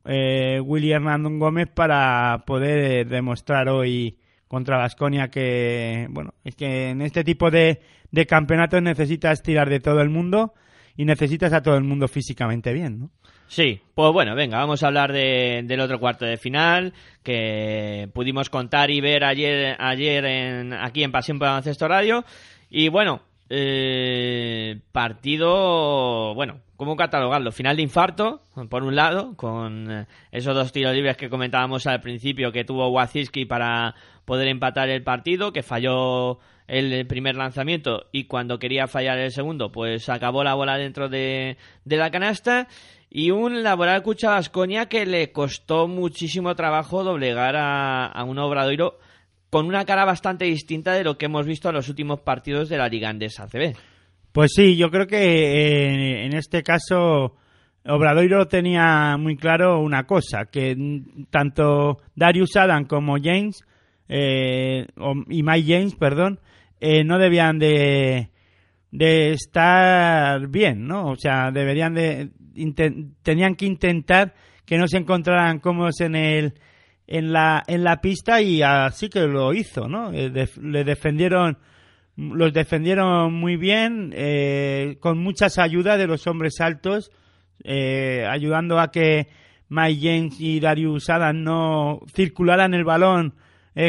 [0.04, 7.00] eh, Willy Hernán Gómez para poder demostrar hoy contra Vasconia que bueno es que en
[7.02, 7.80] este tipo de,
[8.10, 10.54] de campeonatos necesitas tirar de todo el mundo
[10.96, 13.10] y necesitas a todo el mundo físicamente bien, ¿no?
[13.46, 18.48] Sí, pues bueno, venga, vamos a hablar de, del otro cuarto de final que pudimos
[18.48, 22.24] contar y ver ayer, ayer en, aquí en Pasión por Baloncesto Radio.
[22.70, 23.22] Y bueno,
[23.56, 27.52] eh, partido, bueno, ¿cómo catalogarlo?
[27.52, 32.00] Final de infarto, por un lado, con eh, esos dos tiros libres que comentábamos al
[32.00, 38.24] principio que tuvo Waziski para poder empatar el partido, que falló el primer lanzamiento y
[38.24, 42.66] cuando quería fallar el segundo, pues acabó la bola dentro de, la canasta
[43.08, 48.98] y un laboral Cucha Vasconia que le costó muchísimo trabajo doblegar a, a un Obradoiro
[49.54, 52.76] con una cara bastante distinta de lo que hemos visto en los últimos partidos de
[52.76, 53.76] la Liga Andesa CB.
[54.32, 57.36] Pues sí, yo creo que eh, en este caso
[57.86, 60.76] Obradoiro tenía muy claro una cosa, que
[61.30, 63.64] tanto Darius Adam como James,
[64.08, 64.88] eh,
[65.28, 66.40] y Mike James, perdón,
[66.80, 68.30] eh, no debían de,
[68.90, 71.10] de estar bien, ¿no?
[71.10, 72.30] O sea, deberían de
[73.22, 76.54] tenían que intentar que no se encontraran cómodos en el
[77.06, 80.12] en la en la pista y así que lo hizo, ¿no?
[80.12, 80.30] Eh,
[80.62, 81.58] le defendieron
[82.16, 87.10] los defendieron muy bien eh, con muchas ayudas de los hombres altos
[87.64, 89.28] eh, ayudando a que
[89.68, 93.34] Mike James y Darius Adam no circularan el balón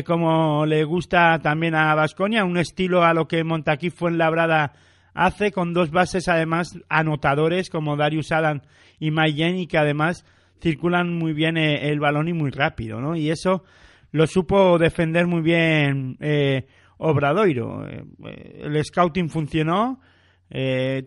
[0.03, 4.73] como le gusta también a Vasconia, un estilo a lo que Montaquí fue en Labrada
[5.13, 8.61] hace con dos bases además anotadores como Darius Adam
[8.99, 10.25] y Mike y que además
[10.61, 13.15] circulan muy bien eh, el balón y muy rápido, ¿no?
[13.15, 13.63] Y eso
[14.11, 17.87] lo supo defender muy bien eh, Obradoiro.
[17.87, 19.99] Eh, el scouting funcionó.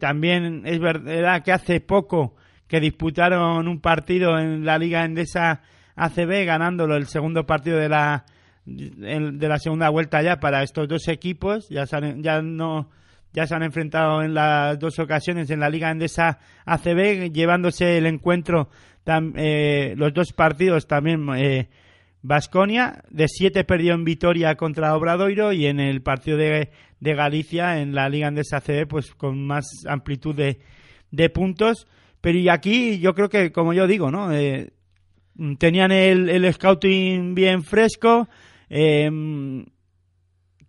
[0.01, 2.35] también es verdad que hace poco
[2.67, 5.63] que disputaron un partido en la Liga Endesa
[5.97, 8.25] ACB ganándolo el segundo partido de la
[8.67, 12.91] de la segunda vuelta ya para estos dos equipos ya ya no
[13.33, 18.07] ya se han enfrentado en las dos ocasiones en la Liga Endesa ACB, llevándose el
[18.07, 18.71] encuentro,
[19.37, 21.27] eh, los dos partidos también.
[22.21, 27.15] Vasconia eh, de siete perdió en Vitoria contra Obradoiro y en el partido de, de
[27.15, 30.59] Galicia en la Liga Endesa ACB pues con más amplitud de,
[31.11, 31.87] de puntos
[32.21, 34.73] pero y aquí yo creo que como yo digo no eh,
[35.59, 38.29] tenían el, el, scouting bien fresco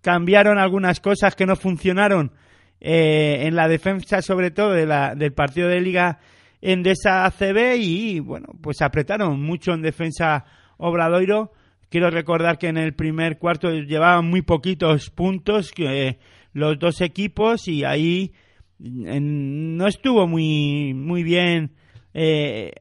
[0.01, 2.31] cambiaron algunas cosas que no funcionaron
[2.79, 6.19] en la defensa sobre todo de la, del partido de Liga
[6.61, 10.45] Endesa ACB y bueno, pues apretaron mucho en defensa
[10.77, 11.51] Obradoiro.
[11.89, 16.19] Quiero recordar que en el primer cuarto llevaban muy poquitos puntos eh,
[16.53, 18.33] los dos equipos y ahí
[18.79, 21.71] no estuvo muy, muy bien,
[22.13, 22.71] eh,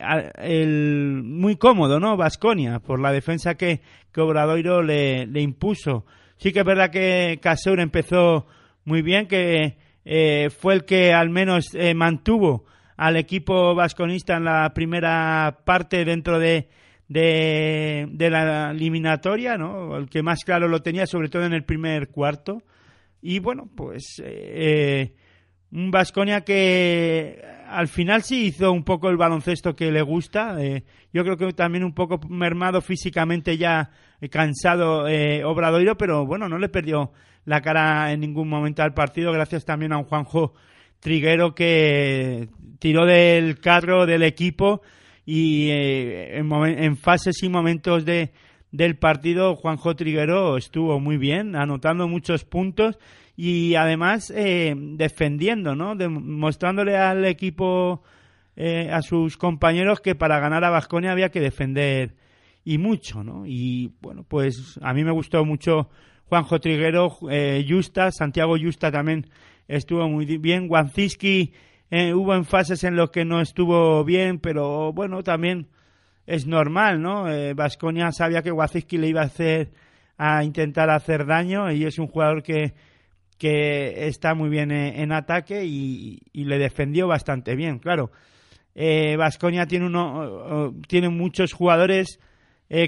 [1.25, 2.17] muy cómodo, ¿no?
[2.17, 3.81] Vasconia, por la defensa que,
[4.13, 6.05] que Obradoiro le, le impuso.
[6.37, 8.47] Sí que es verdad que Caseur empezó
[8.85, 12.65] muy bien, que eh, fue el que al menos eh, mantuvo
[12.99, 16.69] al equipo vasconista en la primera parte dentro de,
[17.07, 19.97] de, la eliminatoria, ¿no?
[19.97, 22.61] El que más claro lo tenía, sobre todo en el primer cuarto.
[23.23, 25.15] Y bueno, pues eh,
[25.71, 30.57] un Vasconia que al final sí hizo un poco el baloncesto que le gusta.
[31.13, 33.91] yo creo que también un poco mermado físicamente ya
[34.29, 35.05] cansado
[35.45, 37.13] Obradoiro, pero bueno, no le perdió
[37.45, 40.55] la cara en ningún momento al partido, gracias también a un Juanjo
[41.01, 44.83] Triguero que tiró del carro del equipo
[45.25, 48.33] y eh, en, fases y momentos de,
[48.73, 52.99] del partido Juanjo Triguero estuvo muy bien, anotando muchos puntos
[53.37, 55.95] y además eh, defendiendo, ¿no?
[56.11, 58.03] mostrándole al equipo,
[58.57, 62.17] eh, a sus compañeros que para ganar a Vasconia había que defender
[62.65, 63.45] y mucho, ¿no?
[63.47, 65.89] Y bueno, pues a mí me gustó mucho
[66.25, 69.27] Juanjo Triguero, eh, Justa, Santiago Justa también
[69.69, 70.67] estuvo muy bien.
[70.69, 71.53] Wanciski
[71.91, 75.69] eh, hubo en fases en los que no estuvo bien, pero bueno, también
[76.27, 77.25] es normal, ¿no?
[77.55, 79.71] Vasconia eh, sabía que Wanciski le iba a hacer
[80.17, 82.75] a intentar hacer daño y es un jugador que,
[83.39, 88.11] que está muy bien en, ataque y, le defendió bastante bien, claro.
[89.17, 92.19] Vasconia tiene uno tiene muchos jugadores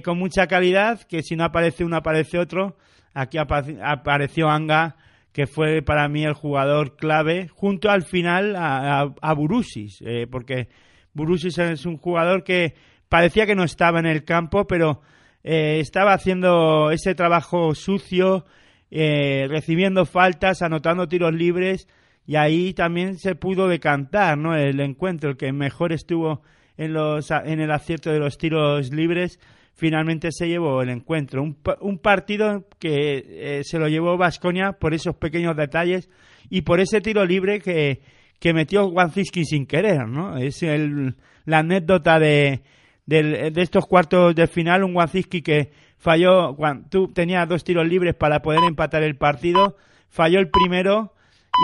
[0.04, 2.76] con mucha calidad que si no aparece uno aparece otro
[3.12, 4.96] Aquí apareció Anga,
[5.32, 10.68] que fue para mí el jugador clave, junto al final a, a, Burusis, eh, porque
[11.12, 12.74] Burusis es un jugador que
[13.08, 15.02] parecía que no estaba en el campo, pero
[15.44, 18.44] eh, estaba haciendo ese trabajo sucio,
[18.90, 21.88] eh, recibiendo faltas, anotando tiros libres
[22.26, 24.56] y ahí también se pudo decantar ¿no?
[24.56, 26.42] el encuentro, el que mejor estuvo
[26.76, 29.38] en, los, en el acierto de los tiros libres
[29.80, 31.42] finalmente se llevó el encuentro.
[31.42, 36.10] Un, partido que eh, se lo llevó Vasconia por esos pequeños detalles
[36.50, 38.02] y por ese tiro libre que,
[38.38, 40.36] que metió Wanziski sin querer, ¿no?
[40.36, 41.14] Es el,
[41.46, 42.60] la anécdota de,
[43.06, 46.54] de, estos cuartos de final, un Wanziski que falló,
[46.90, 49.78] tú tenías dos tiros libres para poder empatar el partido,
[50.10, 51.14] falló el primero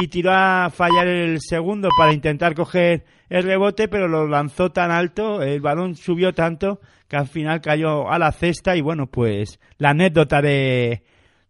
[0.03, 4.91] y tiró a fallar el segundo para intentar coger el rebote, pero lo lanzó tan
[4.91, 9.61] alto, el balón subió tanto que al final cayó a la cesta y bueno, pues
[9.79, 11.03] la anécdota de,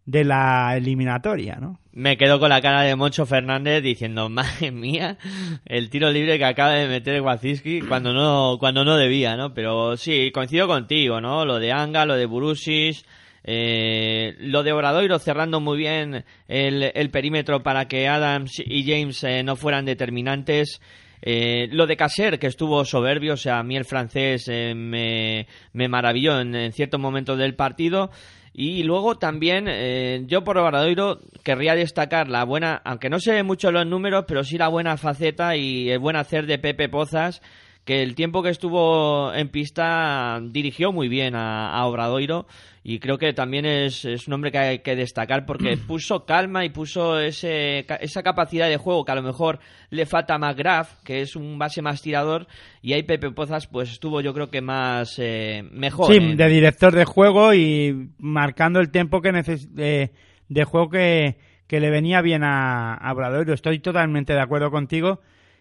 [0.04, 1.80] de la eliminatoria, ¿no?
[1.92, 5.18] Me quedo con la cara de Moncho Fernández diciendo, madre mía,
[5.64, 9.52] el tiro libre que acaba de meter Waziski cuando no, cuando no debía, ¿no?
[9.54, 11.44] Pero sí, coincido contigo, ¿no?
[11.44, 13.04] Lo de Anga, lo de Burusis,
[13.48, 19.42] eh, lo de Obradoiro cerrando muy bien el, perímetro para que Adams y James eh,
[19.44, 20.80] no fueran determinantes.
[21.22, 25.46] Eh, lo de Caser, que estuvo soberbio, o sea, a mí el francés eh, me,
[25.72, 28.10] me, maravilló en, ciertos momentos del partido.
[28.52, 33.70] Y luego también, eh, yo por Obradoiro querría destacar la buena, aunque no sé mucho
[33.70, 37.42] los números, pero sí la buena faceta y el buen hacer de Pepe Pozas,
[37.86, 42.46] que el tiempo que estuvo en pista dirigió muy bien a, a Obradoiro
[42.82, 46.64] y creo que también es, es, un hombre que hay que destacar porque puso calma
[46.64, 51.00] y puso ese, esa capacidad de juego que a lo mejor le falta a McGrath,
[51.04, 52.48] que es un base más tirador,
[52.82, 56.12] y ahí Pepe Pozas pues estuvo yo creo que más eh, mejor.
[56.12, 60.10] Sí, de director de juego y marcando el tiempo que neces de,
[60.48, 61.36] de, juego que,
[61.68, 63.54] que, le venía bien a, a Obradoiro.
[63.54, 65.20] Estoy totalmente de acuerdo contigo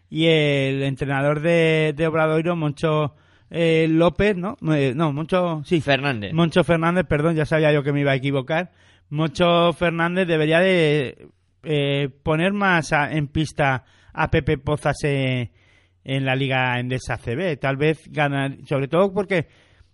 [0.09, 3.15] y el entrenador de, de Obradoiro, Moncho
[3.49, 4.57] eh, López, ¿no?
[4.73, 5.81] Eh, no, Moncho, sí.
[5.81, 6.33] Fernández.
[6.33, 8.71] Moncho Fernández, perdón, ya sabía yo que me iba a equivocar.
[9.09, 11.29] Moncho Fernández debería de
[11.63, 15.49] eh, poner más en pista a Pepe Pozas en
[16.03, 17.57] la Liga Endesa CB.
[17.59, 19.47] Tal vez ganar, sobre todo porque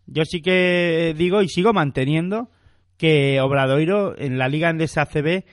[0.06, 2.50] yo sí que digo y sigo manteniendo
[2.98, 5.44] que Obradoiro en la Liga Endesa CB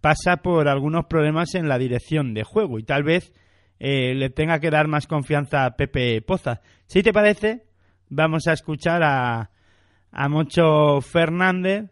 [0.00, 3.32] pasa por algunos problemas en la dirección de juego y tal vez
[3.80, 6.60] eh, le tenga que dar más confianza a Pepe Poza.
[6.86, 7.64] Si te parece,
[8.08, 9.50] vamos a escuchar a,
[10.10, 11.90] a Moncho Fernández,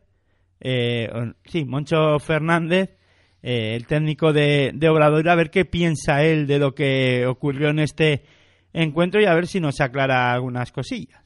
[0.61, 1.09] eh,
[1.45, 2.97] sí, Moncho Fernández,
[3.43, 7.69] eh, el técnico de, de Obrador, a ver qué piensa él de lo que ocurrió
[7.69, 8.25] en este
[8.73, 11.23] encuentro y a ver si nos aclara algunas cosillas.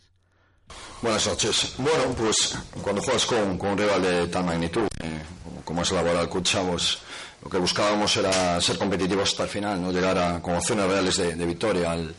[1.02, 1.74] Buenas noches.
[1.78, 5.22] Bueno, pues cuando juegas con, con un rival de tal magnitud, eh,
[5.64, 7.02] como es la Laboral Cuchavos,
[7.42, 11.16] lo que buscábamos era ser competitivos hasta el final, no llegar a, con opciones reales
[11.16, 12.14] de, victoria al,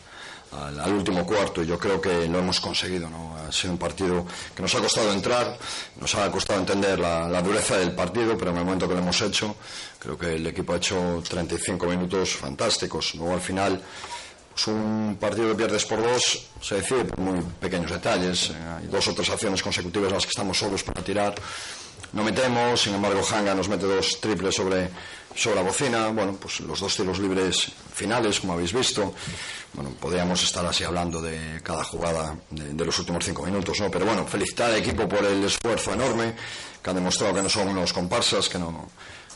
[0.88, 3.10] último cuarto y yo creo que lo hemos conseguido.
[3.10, 3.38] ¿no?
[3.38, 5.57] Ha sido un partido que nos ha costado entrar,
[5.99, 8.99] nos ha costado entender la, la, dureza del partido, pero en el momento que lo
[8.99, 9.55] hemos hecho,
[9.97, 13.15] creo que el equipo ha hecho 35 minutos fantásticos.
[13.15, 13.81] Luego al final,
[14.51, 18.49] pues un partido que pierdes por dos se decide por muy pequeños detalles.
[18.49, 21.36] Eh, hay dos o tres acciones consecutivas en las que estamos solos para tirar
[22.13, 24.89] no metemos, sin embargo Hanga nos mete dos triples sobre,
[25.36, 29.13] sobre la bocina, bueno, pues los dos tiros libres finales, como habéis visto,
[29.74, 33.89] bueno, podríamos estar así hablando de cada jugada de, los últimos cinco minutos, ¿no?
[33.89, 36.34] Pero bueno, felicitar al equipo por el esfuerzo enorme,
[36.84, 38.89] que han demostrado que no son unos comparsas, que no,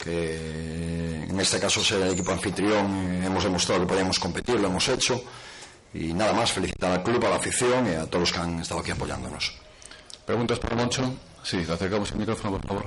[0.04, 4.88] que en este caso ser el equipo anfitrión hemos demostrado que podíamos competir, lo hemos
[4.90, 5.24] hecho,
[5.94, 8.60] y nada más, felicitar al club, a la afición y a todos los que han
[8.60, 9.54] estado aquí apoyándonos.
[10.26, 11.14] Preguntas por Moncho.
[11.46, 12.86] Sí, le acercamos el micrófono, por favor.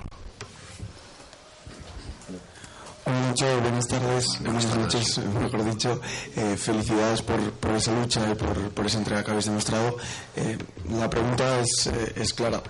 [3.05, 6.01] Hola, Moncho, buenas tardes, buenas noches, mejor dicho.
[6.35, 9.97] Eh, felicidades por, por, esa lucha y por, por, esa entrega que habéis demostrado.
[10.35, 10.59] Eh,
[10.91, 12.61] la pregunta es, eh, es clara.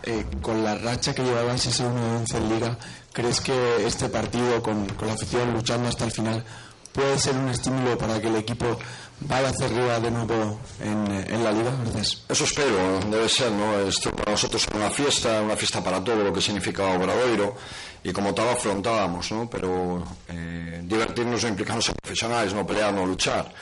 [0.42, 2.78] con la racha que llevabais ese 1-11 en Liga,
[3.10, 6.44] ¿crees que este partido, con, con la afición luchando hasta el final,
[6.92, 8.78] puede ser un estímulo para que el equipo
[9.20, 11.72] vaya hacia arriba de nuevo en, eh, en, la liga?
[11.84, 12.22] Gracias.
[12.28, 13.80] Eso espero, debe ser, ¿no?
[13.80, 17.56] Esto para nosotros era una fiesta, una fiesta para todo lo que significaba Obradoiro
[18.02, 19.48] y como tal afrontábamos, ¿no?
[19.50, 23.52] Pero eh, divertirnos e implicarnos a profesionales, no pelear, no luchar.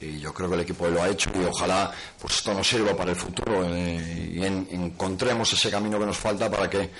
[0.00, 1.90] Y yo creo que el equipo lo ha hecho y ojalá
[2.20, 6.18] pues esto nos sirva para el futuro eh, y en, encontremos ese camino que nos
[6.18, 6.90] falta para que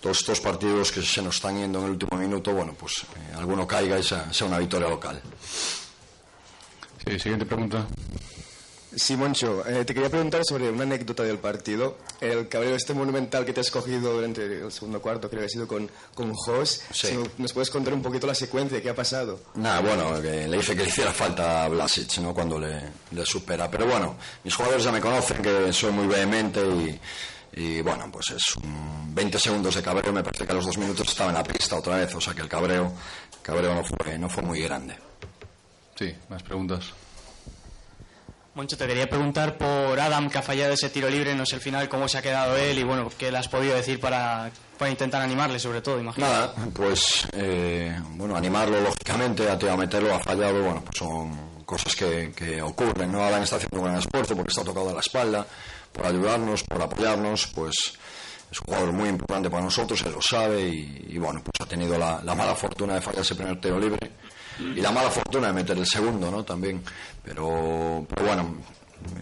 [0.00, 3.34] todos estos partidos que se nos están yendo en el último minuto, bueno, pues eh,
[3.36, 5.20] alguno caiga y sea, sea una victoria local.
[7.10, 7.86] Sí, siguiente pregunta.
[8.94, 11.98] Sí, Moncho, eh, te quería preguntar sobre una anécdota del partido.
[12.20, 15.48] El cabreo este monumental que te has cogido durante el segundo cuarto, creo que ha
[15.48, 16.82] sido con, con Jos.
[16.92, 17.08] Sí.
[17.08, 19.40] Si nos puedes contar un poquito la secuencia, ¿qué ha pasado?
[19.54, 22.34] Nada, bueno, que le hice que le hiciera falta a Blasic, ¿no?
[22.34, 22.80] Cuando le,
[23.12, 23.70] le supera.
[23.70, 28.30] Pero bueno, mis jugadores ya me conocen, que soy muy vehemente y Y bueno, pues
[28.30, 31.36] es un 20 segundos de cabreo, me parece que a los dos minutos estaba en
[31.36, 32.92] la pista otra vez, o sea que el cabreo,
[33.42, 34.96] cabreo no, fue, no fue muy grande.
[35.96, 36.92] Sí, más preguntas.
[38.60, 41.62] Moncho, te quería preguntar por Adam, que ha fallado ese tiro libre, no sé el
[41.62, 44.90] final cómo se ha quedado él y bueno, qué le has podido decir para, para
[44.90, 46.26] intentar animarle sobre todo, imagino.
[46.26, 51.96] Nada, pues eh, bueno, animarlo lógicamente, a, a meterlo, ha fallado, bueno, pues son cosas
[51.96, 53.24] que, que ocurren, ¿no?
[53.24, 55.46] Adam está haciendo un gran esfuerzo porque está tocado a la espalda,
[55.90, 57.94] por ayudarnos, por apoyarnos, pues
[58.52, 61.96] es un jugador muy importante para nosotros, él lo sabe y, bueno, pues ha tenido
[61.96, 64.10] la mala fortuna de fallar ese primer tiro libre
[64.76, 66.44] y la mala fortuna de meter el segundo, ¿no?
[66.44, 66.82] También,
[67.24, 68.56] pero, pero bueno,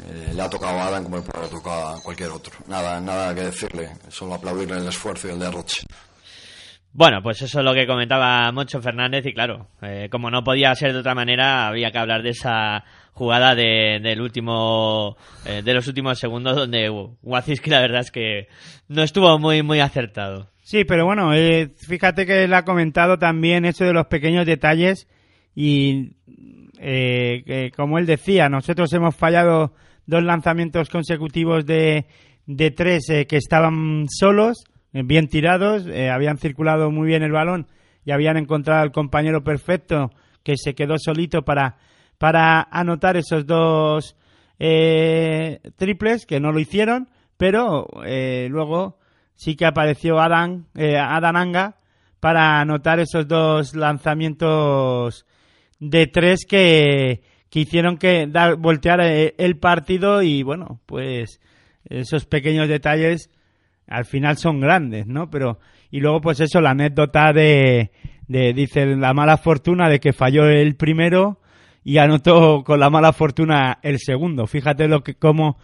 [0.08, 2.52] eh, le ha tocado a Adam como le puede haber tocado a cualquier otro.
[2.66, 5.82] Nada, nada que decirle, solo aplaudirle el esfuerzo y el derroche.
[6.92, 10.74] Bueno, pues eso es lo que comentaba Moncho Fernández y claro, eh, como no podía
[10.74, 15.74] ser de otra manera, había que hablar de esa jugada de, del último, eh, de
[15.74, 16.88] los últimos segundos donde
[17.22, 18.48] Waziski la verdad es que
[18.88, 20.50] no estuvo muy, muy acertado.
[20.62, 25.08] Sí, pero bueno, eh, fíjate que él ha comentado también eso de los pequeños detalles
[25.60, 26.12] y
[26.78, 29.72] eh, que, como él decía, nosotros hemos fallado
[30.06, 32.06] dos lanzamientos consecutivos de,
[32.46, 37.32] de tres eh, que estaban solos, eh, bien tirados, eh, habían circulado muy bien el
[37.32, 37.66] balón
[38.04, 40.12] y habían encontrado al compañero perfecto
[40.44, 41.78] que se quedó solito para,
[42.18, 44.14] para anotar esos dos
[44.60, 49.00] eh, triples que no lo hicieron, pero eh, luego
[49.34, 51.78] sí que apareció Adam, eh, Adam Anga
[52.20, 55.26] para anotar esos dos lanzamientos
[55.80, 61.40] de tres que, que hicieron que dar, voltear eh, el partido y bueno, pues
[61.84, 63.30] esos pequeños detalles
[63.86, 65.30] al final son grandes, ¿no?
[65.30, 65.58] Pero
[65.90, 67.90] y luego pues eso la anécdota de,
[68.26, 71.40] de dice la mala fortuna de que falló el primero
[71.84, 74.46] y anotó con la mala fortuna el segundo.
[74.46, 75.58] Fíjate lo que cómo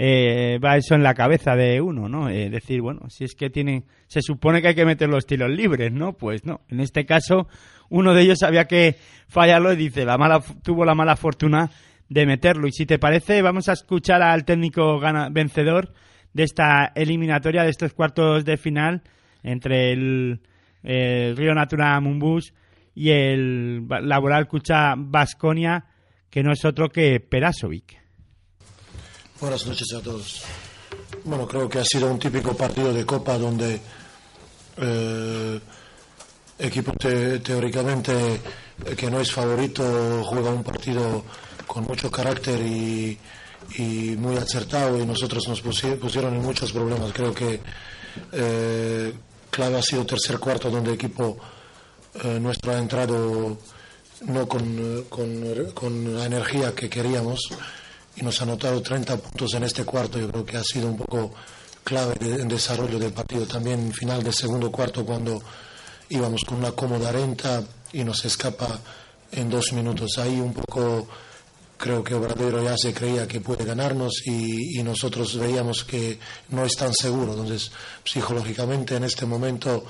[0.00, 2.28] eh, va eso en la cabeza de uno, ¿no?
[2.28, 5.50] Eh, decir, bueno, si es que tiene, se supone que hay que meter los tiros
[5.50, 6.12] libres, ¿no?
[6.12, 6.60] Pues no.
[6.68, 7.48] En este caso,
[7.90, 8.96] uno de ellos había que
[9.28, 11.70] fallarlo y dice, la mala, tuvo la mala fortuna
[12.08, 12.66] de meterlo.
[12.66, 15.92] Y si te parece, vamos a escuchar al técnico gana, vencedor
[16.32, 19.02] de esta eliminatoria, de estos cuartos de final
[19.42, 20.40] entre el,
[20.82, 22.52] el Río Natura Mumbus
[22.94, 25.86] y el Laboral Cucha Basconia,
[26.30, 27.98] que no es otro que Perasovic.
[29.40, 30.44] Buenas noches a todos.
[31.24, 33.80] Bueno, creo que ha sido un típico partido de Copa donde
[34.78, 35.60] eh,
[36.58, 38.12] equipo te, teóricamente
[38.84, 41.24] eh, que no es favorito juega un partido
[41.66, 43.18] con mucho carácter y,
[44.18, 47.12] muy acertado y nosotros nos pusi- pusieron en muchos problemas.
[47.12, 47.60] Creo que
[48.32, 49.12] eh,
[49.50, 51.36] clave ha sido tercer cuarto donde equipo
[52.24, 53.58] eh, nuestro ha entrado
[54.26, 57.40] no con, la energía que queríamos
[58.16, 60.18] y nos ha anotado 30 puntos en este cuarto.
[60.18, 61.32] Yo creo que ha sido un poco
[61.84, 63.46] clave en desarrollo del partido.
[63.46, 65.40] También final del segundo cuarto cuando
[66.10, 68.80] íbamos con una cómoda renta y nos escapa
[69.32, 70.18] en dos minutos.
[70.18, 71.08] Ahí un poco
[71.76, 76.18] creo que Obradero ya se creía que puede ganarnos y, y nosotros veíamos que
[76.50, 77.32] no es tan seguro.
[77.32, 77.70] Entonces,
[78.04, 79.84] psicológicamente en este momento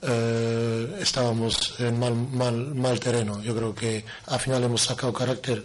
[0.00, 3.42] eh, estábamos en mal, mal, mal terreno.
[3.42, 5.64] Yo creo que al final hemos sacado carácter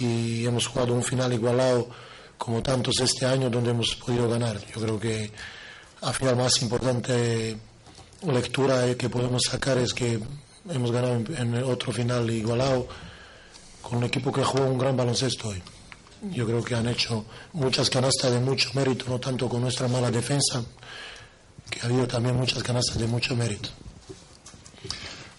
[0.00, 1.88] y hemos jugado un final igualado
[2.38, 4.58] como tantos este año donde hemos podido ganar.
[4.74, 5.30] Yo creo que
[6.00, 7.56] al final más importante
[8.32, 10.20] lectura que podemos sacar es que
[10.70, 12.86] hemos ganado en, otro final igualado
[13.82, 15.62] con un equipo que jugó un gran baloncesto hoy.
[16.30, 20.10] Yo creo que han hecho muchas canastas de mucho mérito, no tanto con nuestra mala
[20.10, 20.64] defensa,
[21.68, 23.68] que ha habido también muchas canastas de mucho mérito.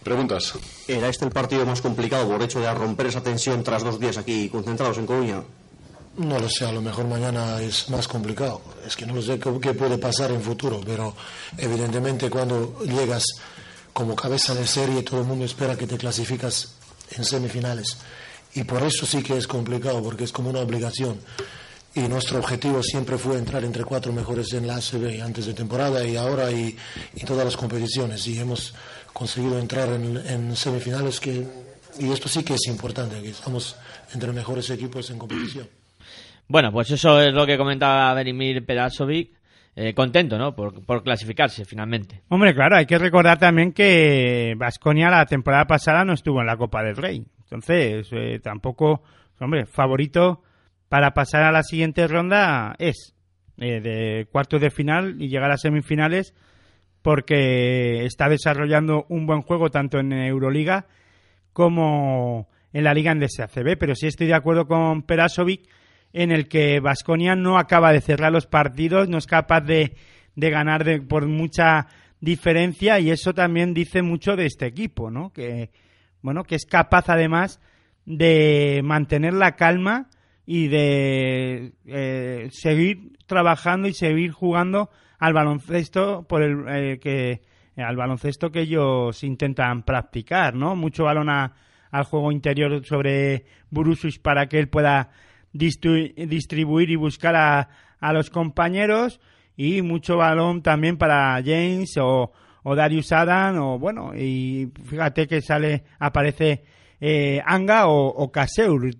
[0.03, 0.53] Preguntas.
[0.87, 4.17] ¿Era este el partido más complicado por hecho de romper esa tensión tras dos días
[4.17, 5.41] aquí concentrados en Coruña?
[6.17, 8.61] No lo sé, a lo mejor mañana es más complicado.
[8.87, 11.13] Es que no lo sé qué, puede pasar en futuro, pero
[11.57, 13.25] evidentemente cuando llegas
[13.91, 16.75] como cabeza de serie, todo el mundo espera que te clasificas
[17.11, 17.97] en semifinales.
[18.53, 21.19] Y por eso sí que es complicado, porque es como una obligación.
[21.93, 26.05] Y nuestro objetivo siempre fue entrar entre cuatro mejores en la ACB antes de temporada
[26.05, 26.77] y ahora y,
[27.13, 28.25] y todas las competiciones.
[28.27, 28.73] Y hemos
[29.11, 31.45] conseguido entrar en, en semifinales que,
[31.99, 33.75] y esto sí que es importante, que estamos
[34.13, 35.67] entre mejores equipos en competición.
[36.47, 39.35] Bueno, pues eso es lo que comentaba Verimir Perasovic.
[39.77, 40.55] Eh, contento, ¿no?
[40.55, 42.21] Por, clasificarse finalmente.
[42.29, 46.55] Hombre, claro, hay que recordar también que Vasconia la temporada pasada no estuvo en la
[46.55, 47.25] Copa del Rey.
[47.43, 49.03] Entonces, eh, tampoco,
[49.37, 50.43] hombre, favorito
[50.87, 53.15] para pasar a la siguiente ronda es
[53.57, 56.33] eh, de cuartos de final y llegar a semifinales
[57.01, 60.87] porque está desarrollando un buen juego tanto en Euroliga
[61.51, 63.77] como en la Liga en ACB.
[63.77, 65.67] Pero sí estoy de acuerdo con Perasovic
[66.17, 69.95] en el que Vasconia no acaba de cerrar los partidos, no es capaz de,
[70.35, 71.87] de ganar de, por mucha
[72.21, 75.33] diferencia y eso también dice mucho de este equipo, ¿no?
[75.33, 75.71] Que
[76.21, 77.59] bueno, que es capaz además
[78.05, 80.09] de mantener la calma
[80.45, 84.89] y de eh, seguir trabajando y seguir jugando
[85.19, 87.41] al baloncesto por el eh, que
[87.75, 90.77] al baloncesto que ellos intentan practicar, ¿no?
[90.77, 91.53] Mucho balón a-
[91.91, 95.09] al juego interior sobre Burusus para que él pueda
[95.57, 99.19] distribuir y buscar a, a los compañeros
[99.55, 102.31] y mucho balón también para James o,
[102.63, 106.63] o Darius Adam o bueno y fíjate que sale aparece
[106.99, 108.31] eh, Anga o, o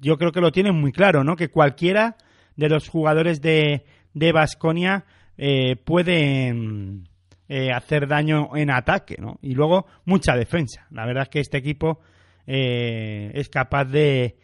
[0.01, 2.16] yo creo que lo tienen muy claro no que cualquiera
[2.56, 5.03] de los jugadores de de Basconia
[5.84, 7.10] pueden
[7.47, 10.88] eh, hacer daño en ataque no y luego mucha defensa.
[10.89, 11.99] La verdad es que este equipo
[12.47, 14.38] eh, es capaz de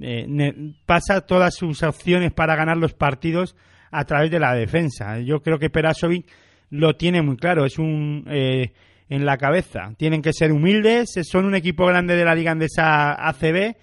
[0.00, 3.56] eh, pasa todas sus opciones para ganar los partidos
[3.90, 5.18] a través de la defensa.
[5.20, 6.26] Yo creo que Perasovic
[6.70, 8.72] lo tiene muy claro, es un eh,
[9.08, 9.92] en la cabeza.
[9.96, 13.76] Tienen que ser humildes, son un equipo grande de la Liga Andesa ACB,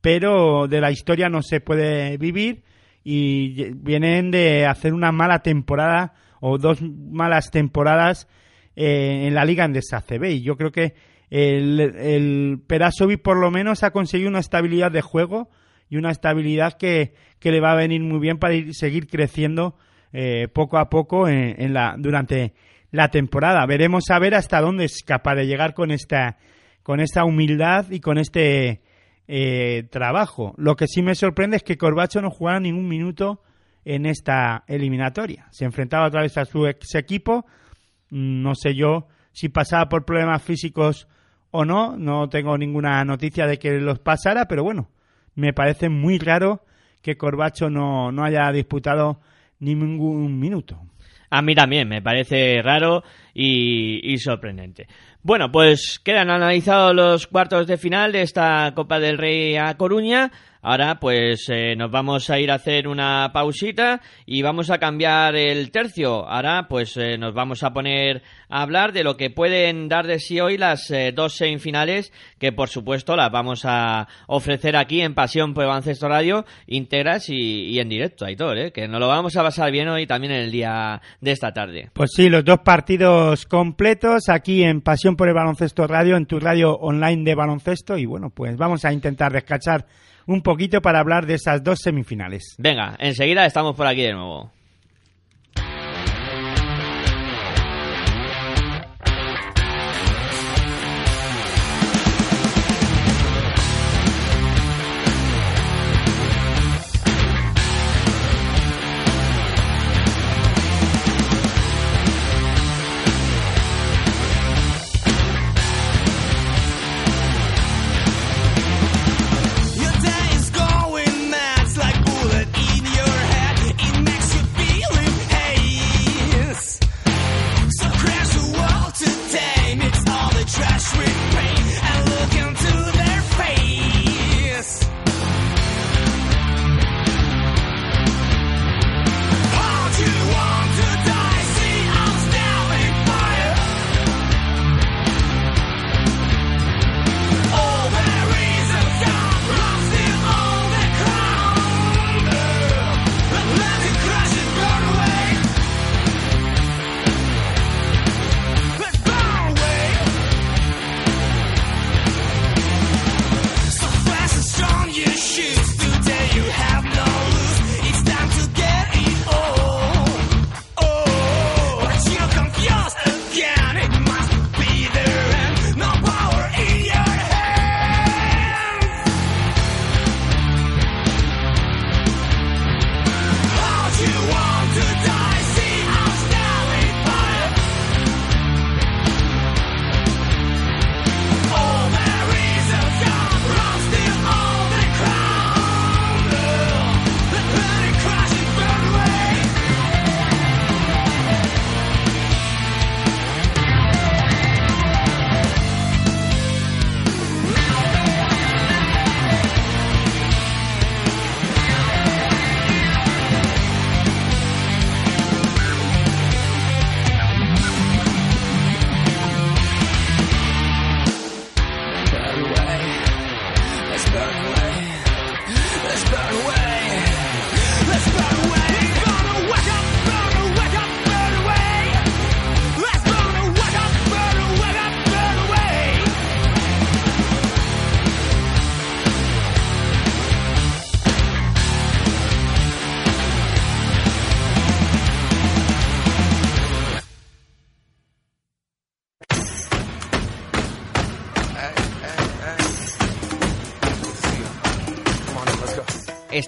[0.00, 2.64] pero de la historia no se puede vivir
[3.04, 8.28] y vienen de hacer una mala temporada o dos malas temporadas
[8.74, 10.94] eh, en la Liga Andesa ACB y yo creo que
[11.30, 12.60] el, el
[13.22, 15.50] por lo menos ha conseguido una estabilidad de juego
[15.88, 19.76] y una estabilidad que, que le va a venir muy bien para ir- seguir creciendo
[20.12, 22.54] eh, poco a poco en, en la, durante
[22.90, 23.66] la temporada.
[23.66, 26.38] Veremos a ver hasta dónde es capaz de llegar con esta,
[26.82, 28.82] con esta humildad y con este
[29.26, 30.54] eh, trabajo.
[30.56, 33.42] Lo que sí me sorprende es que Corbacho no jugara ningún minuto
[33.84, 35.46] en esta eliminatoria.
[35.50, 37.44] Se enfrentaba otra vez a su ex equipo.
[38.10, 41.08] Mm, No sé yo si pasaba por problemas físicos
[41.56, 41.96] o no.
[41.96, 44.88] No tengo ninguna noticia de que los pasara, pero bueno,
[45.36, 46.64] me parece muy raro
[47.00, 49.20] que Corbacho no, no haya disputado
[49.60, 50.80] ningún minuto.
[51.30, 54.88] A mí también me parece raro y, y sorprendente.
[55.22, 60.32] Bueno, pues quedan analizados los cuartos de final de esta Copa del Rey a Coruña.
[60.66, 65.36] Ahora pues eh, nos vamos a ir a hacer una pausita y vamos a cambiar
[65.36, 66.26] el tercio.
[66.26, 70.18] Ahora pues eh, nos vamos a poner a hablar de lo que pueden dar de
[70.18, 75.12] sí hoy las eh, dos semifinales que por supuesto las vamos a ofrecer aquí en
[75.12, 78.72] Pasión por Baloncesto Radio íntegras y, y en directo, Aitor, ¿eh?
[78.72, 81.90] que nos lo vamos a pasar bien hoy también en el día de esta tarde.
[81.92, 86.40] Pues sí, los dos partidos completos aquí en Pasión por el Baloncesto Radio, en tu
[86.40, 87.98] radio online de baloncesto.
[87.98, 89.84] Y bueno, pues vamos a intentar descachar
[90.26, 92.54] un poquito para hablar de esas dos semifinales.
[92.58, 94.53] Venga, enseguida estamos por aquí de nuevo.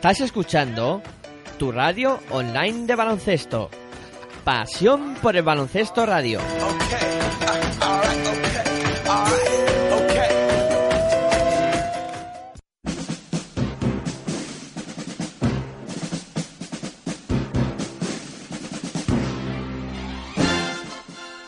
[0.07, 1.03] Estás escuchando
[1.59, 3.71] tu radio online de baloncesto.
[4.45, 6.39] Pasión por el baloncesto radio.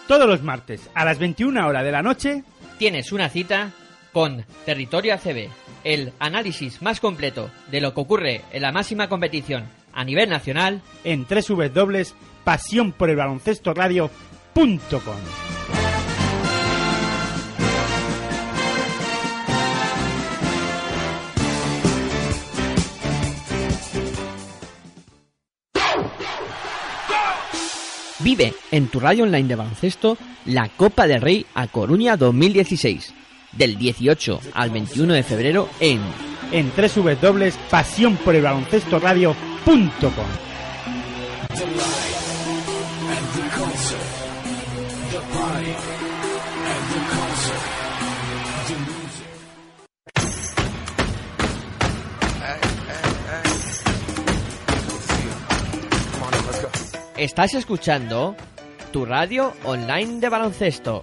[0.08, 2.42] Todos los martes a las 21 horas de la noche
[2.78, 3.72] Tienes una cita
[4.12, 5.48] con Territorio ACB,
[5.88, 9.64] el análisis más completo de lo que ocurre en la máxima competición
[9.94, 15.16] a nivel nacional en www.pasión por el baloncesto radio.com.
[28.20, 33.14] Vive en tu radio online de baloncesto la Copa del Rey a Coruña 2016,
[33.52, 36.00] del 18 al 21 de febrero en
[36.52, 40.26] en www.pasión por el baloncesto radio.com.
[57.16, 58.36] Estás escuchando
[58.92, 61.02] tu radio online de baloncesto.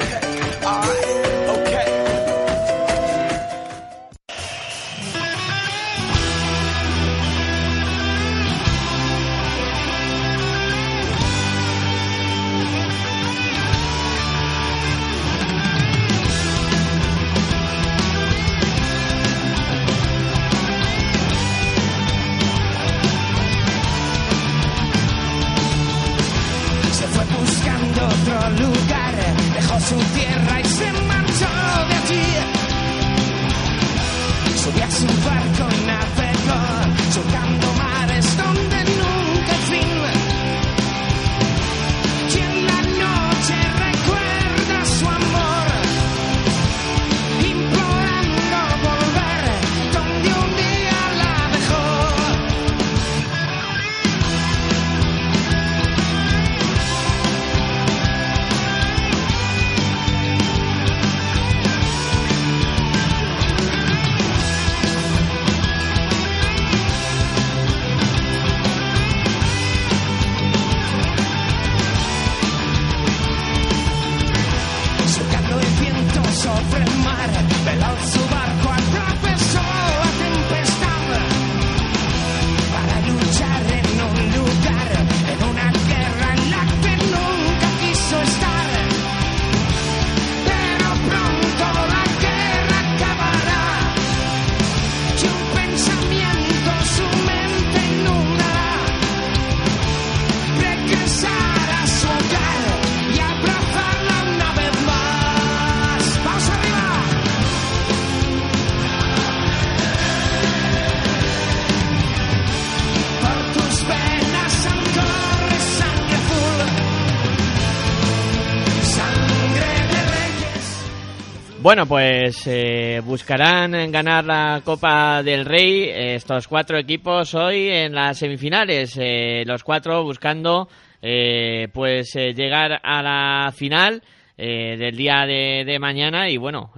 [121.61, 127.93] Bueno, pues eh, buscarán ganar la Copa del Rey eh, estos cuatro equipos hoy en
[127.93, 128.97] las semifinales.
[128.99, 130.67] eh, los cuatro buscando
[131.03, 134.01] eh, pues eh, llegar a la final
[134.39, 136.71] eh, del día de, mañana y bueno,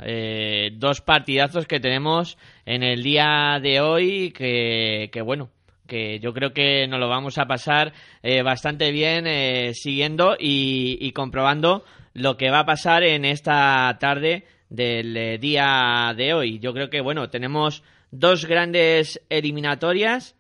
[0.73, 5.49] dos partidazos que tenemos en el día de hoy que, que bueno,
[5.87, 10.97] que yo creo que nos lo vamos a pasar eh, bastante bien eh, siguiendo y,
[10.99, 16.59] y comprobando lo que va a pasar en esta tarde del eh, día de hoy.
[16.59, 20.35] Yo creo que, bueno, tenemos dos grandes eliminatorias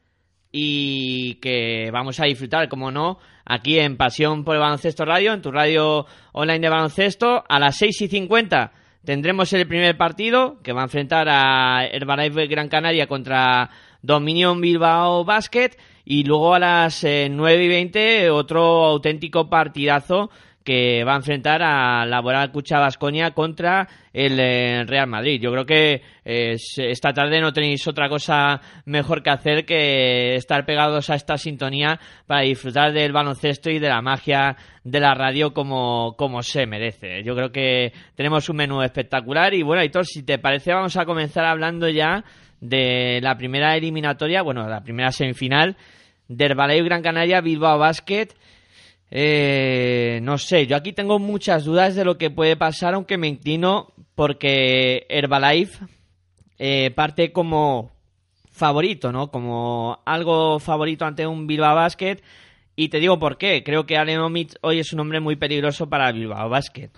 [0.51, 5.41] y que vamos a disfrutar, como no, aquí en Pasión por el Baloncesto Radio, en
[5.41, 8.71] tu radio online de baloncesto, a las 6 y 50
[9.03, 13.69] tendremos el primer partido que va a enfrentar a Herbalife Gran Canaria contra
[14.01, 15.71] Dominion Bilbao Basket
[16.05, 20.29] y luego a las eh, 9 y 20 otro auténtico partidazo
[20.63, 25.41] que va a enfrentar a Laboral Cucha Basconia contra el eh, Real Madrid.
[25.41, 30.65] Yo creo que eh, esta tarde no tenéis otra cosa mejor que hacer que estar
[30.65, 35.53] pegados a esta sintonía para disfrutar del baloncesto y de la magia de la radio
[35.53, 37.23] como, como se merece.
[37.23, 41.05] Yo creo que tenemos un menú espectacular y bueno, Aitor, si te parece vamos a
[41.05, 42.23] comenzar hablando ya
[42.61, 45.75] de la primera eliminatoria, bueno, la primera semifinal
[46.29, 48.29] del Herbalife Gran Canaria Bilbao Basket
[49.15, 53.27] Eh, no sé, yo aquí tengo muchas dudas de lo que puede pasar, aunque me
[53.27, 55.85] inclino porque Herbalife
[56.57, 57.91] eh, parte como
[58.51, 59.29] favorito, ¿no?
[59.29, 62.17] Como algo favorito ante un Bilbao Basket.
[62.75, 63.63] Y te digo por qué.
[63.63, 66.89] Creo que Allen Omic hoy es un hombre muy peligroso para Bilbao Basket.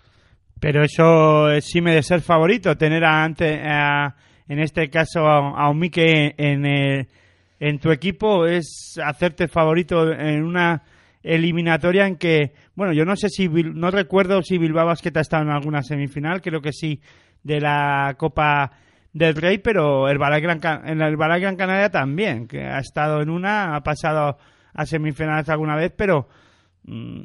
[0.61, 4.15] Pero eso sí me de ser favorito, tener a, ante, a-
[4.47, 7.07] en este caso a, a Omique en, eh,
[7.59, 10.81] en tu equipo es hacerte favorito en una
[11.25, 15.43] eliminatoria en que, bueno, yo no sé si, no recuerdo si Bilbao Basket ha estado
[15.43, 17.01] en alguna semifinal, creo que sí,
[17.43, 18.71] de la Copa
[19.11, 23.31] del Rey, pero el Balay en el Balay Gran Canaria también, que ha estado en
[23.31, 24.37] una, ha pasado
[24.73, 26.27] a semifinales alguna vez, pero
[26.83, 27.21] mm,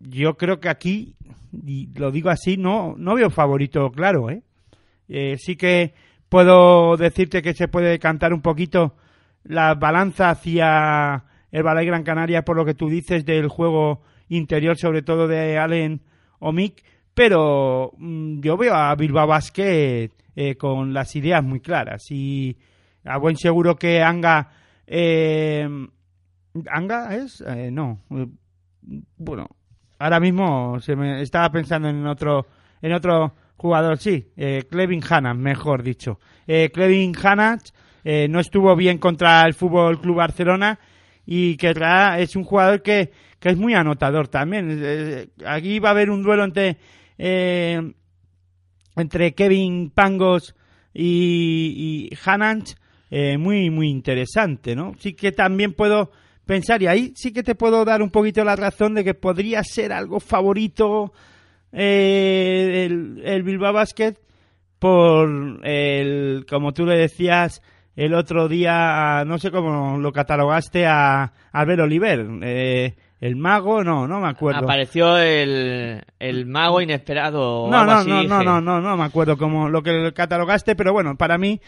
[0.00, 1.14] yo creo que aquí,
[1.52, 4.42] y lo digo así, no, no veo favorito claro, ¿eh?
[5.08, 5.92] Eh, sí que
[6.30, 8.96] puedo decirte que se puede cantar un poquito
[9.44, 14.76] la balanza hacia el Balay Gran Canaria por lo que tú dices del juego interior,
[14.76, 16.00] sobre todo de Allen
[16.40, 16.82] Omic,
[17.14, 22.56] pero mm, yo veo a Bilbao Basket eh, con las ideas muy claras y
[23.04, 24.50] a buen seguro que Anga
[24.86, 25.68] eh,
[26.70, 28.00] Anga es Eh, no.
[29.16, 29.48] Bueno
[29.98, 32.46] ahora mismo se me estaba pensando en otro
[32.80, 35.02] en otro jugador sí eh, Clevin
[35.36, 36.18] mejor dicho.
[36.46, 37.12] Eh, Clevin
[38.04, 40.78] eh, no estuvo bien contra el Fútbol Club Barcelona
[41.26, 41.74] y que
[42.18, 45.30] es un jugador que, que es muy anotador también.
[45.46, 46.78] Aquí va a haber un duelo entre
[47.18, 47.92] eh,
[48.96, 50.54] entre Kevin Pangos
[50.92, 52.18] y, y
[53.10, 56.10] eh, muy muy interesante no sí que también puedo
[56.44, 59.62] pensar y ahí sí que te puedo dar un poquito la razón de que podría
[59.64, 61.12] ser algo favorito
[61.72, 64.14] eh, el, el Bilbao Basket
[64.78, 67.62] por el como tú le decías
[67.96, 74.08] el otro día no sé cómo lo catalogaste a Albert Oliver eh, el mago no
[74.08, 77.68] no me acuerdo Apareció el, el mago inesperado.
[77.70, 80.92] no, no, así, no, no, no, no, no me acuerdo como lo que catalogaste, pero
[80.92, 81.60] bueno, para mí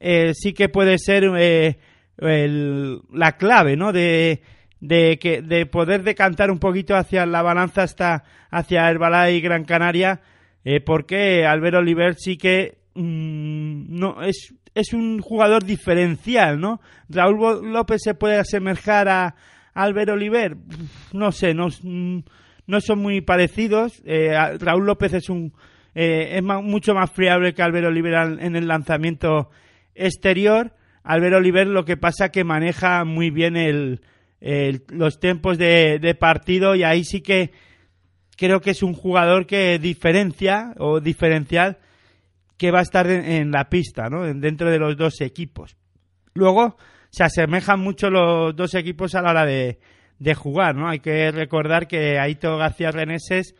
[0.00, 1.78] eh, sí que puede ser eh,
[2.18, 3.92] el- la clave, ¿no?
[3.92, 4.42] De,
[4.80, 9.64] de que de poder decantar un poquito hacia la balanza hasta hacia el Balay Gran
[9.64, 10.20] Canaria,
[10.64, 16.80] eh, porque Albert Oliver sí que mm, no es es un jugador diferencial, ¿no?
[17.10, 19.34] Raúl López se puede asemejar a
[19.74, 20.56] Albert Oliver,
[21.12, 22.20] no sé, no, mm,
[22.66, 24.00] no son muy parecidos.
[24.06, 25.52] Eh, Raúl López es un
[25.94, 29.50] eh, es mucho más friable que Albert Oliver en el lanzamiento
[29.94, 30.72] exterior.
[31.04, 34.00] Albert Oliver lo que pasa que maneja muy bien el,
[34.40, 37.50] el- los tiempos de, de partido y ahí sí que
[38.38, 41.76] creo que es un jugador que diferencia o diferencial
[42.62, 44.24] que va a estar en, en la pista, ¿no?
[44.24, 45.76] En- Dentro de los dos equipos.
[46.34, 46.76] Luego
[47.10, 49.80] se asemejan mucho los dos equipos a la hora de,
[50.20, 50.88] de jugar, ¿no?
[50.88, 53.54] Hay que recordar que Aito García Reneses,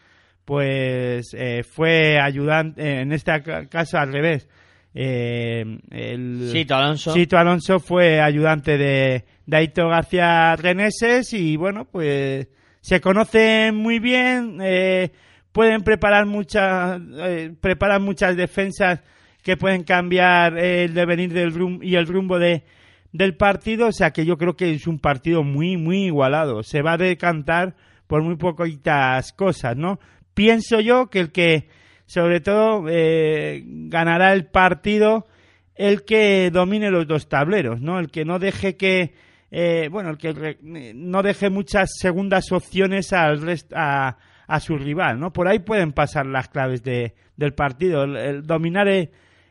[0.44, 4.48] pues eh, fue ayudante, en este ca- caso al revés.
[4.94, 7.12] Eh, el Sito Alonso.
[7.12, 12.48] Sito Alonso fue ayudante de, de Aito García Reneses y bueno, pues
[12.80, 15.10] se conocen muy bien, eh,
[15.52, 19.00] pueden preparar muchas, eh, preparan muchas defensas
[19.42, 22.64] que pueden cambiar el devenir del rum y el rumbo de,
[23.12, 26.62] del partido, o sea que yo creo que es un partido muy, muy igualado.
[26.62, 27.74] Se va a decantar
[28.06, 29.98] por muy poquitas cosas, ¿no?
[30.34, 31.68] Pienso yo que el que,
[32.06, 35.26] sobre todo, eh, ganará el partido
[35.74, 37.98] el que domine los dos tableros, ¿no?
[37.98, 39.14] El que no deje que,
[39.50, 44.18] eh, bueno, el que re- no deje muchas segundas opciones al rest- a,
[44.54, 45.32] a su rival, ¿no?
[45.32, 49.10] Por ahí pueden pasar las claves de, del partido, el, dominar el,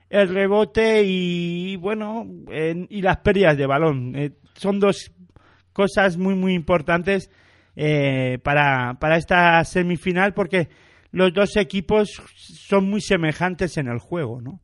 [0.10, 4.16] rebote y, bueno, en- y las pérdidas de balón.
[4.16, 5.12] Eh, son dos
[5.74, 7.32] cosas muy, muy importantes
[7.76, 10.70] eh, para, para esta semifinal porque
[11.12, 14.60] los dos equipos son muy semejantes en el juego, ¿no?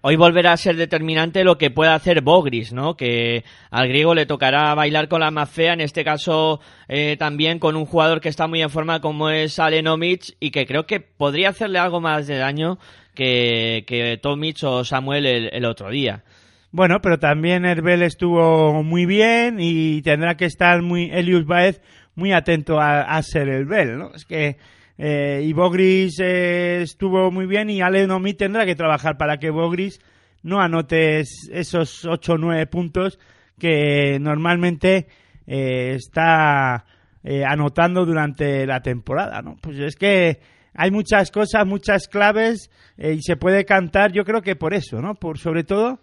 [0.00, 2.96] Hoy volverá a ser determinante lo que pueda hacer Bogris, ¿no?
[2.96, 7.58] Que al griego le tocará bailar con la más fea, en este caso eh, también
[7.58, 11.00] con un jugador que está muy en forma como es Alenomic y que creo que
[11.00, 12.78] podría hacerle algo más de daño
[13.14, 16.22] que, que Tomic o Samuel el, el otro día.
[16.70, 21.80] Bueno, pero también Herbel estuvo muy bien y tendrá que estar muy Elius Baez
[22.14, 24.14] muy atento a, a ser Herbel, ¿no?
[24.14, 24.58] Es que
[24.98, 30.00] eh, y Bogris eh, estuvo muy bien y Alenomi tendrá que trabajar para que Bogris
[30.42, 33.18] no anote es- esos 8 o 9 puntos
[33.58, 35.06] que normalmente
[35.46, 36.84] eh, está
[37.24, 39.56] eh, anotando durante la temporada, ¿no?
[39.60, 40.40] Pues es que
[40.74, 45.14] hay muchas cosas, muchas claves y se puede cantar, yo creo que por eso, ¿no?
[45.14, 46.00] Por sobre todo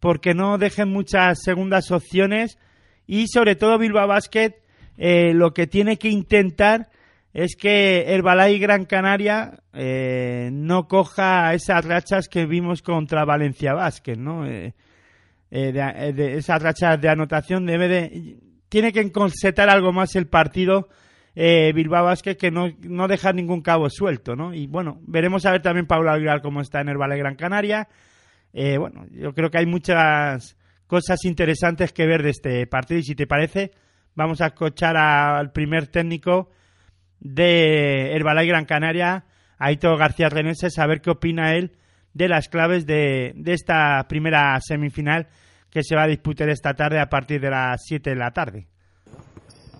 [0.00, 2.58] porque no dejen muchas segundas opciones
[3.06, 4.52] y sobre todo Bilbao Basket
[4.98, 6.88] lo que tiene que intentar
[7.36, 13.74] es que el Balay Gran Canaria eh, no coja esas rachas que vimos contra Valencia
[13.74, 14.46] Vázquez, ¿no?
[14.46, 14.72] Eh,
[15.50, 18.38] eh, eh, de esas rachas de anotación debe de
[18.70, 20.88] tiene que encorsetar algo más el partido
[21.34, 24.54] Bilbao Vázquez que no, no dejar ningún cabo suelto, ¿no?
[24.54, 27.86] Y bueno, veremos a ver también Pablo Aguilar cómo está en el Balay Gran Canaria.
[28.54, 30.56] Bueno, yo creo que hay muchas
[30.86, 33.72] cosas interesantes que ver de este partido y si te parece,
[34.14, 36.48] vamos a escuchar al primer técnico
[37.20, 39.24] de Herbalife Gran Canaria,
[39.58, 41.72] Aito García Reneses, a ver qué opina él
[42.14, 45.28] de las claves de, de esta primera semifinal
[45.70, 48.66] que se va a disputar esta tarde a partir de las 7 de la tarde.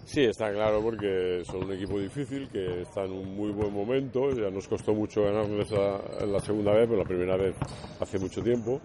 [0.05, 4.31] Sí, está claro porque son un equipo difícil que está en un muy buen momento.
[4.31, 7.57] Ya nos costó mucho ganarles a- la segunda vez, pero la primera vez
[8.01, 8.81] hace mucho tiempo.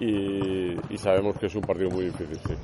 [0.00, 2.54] Y, y sabemos que es un partido muy difícil, sí.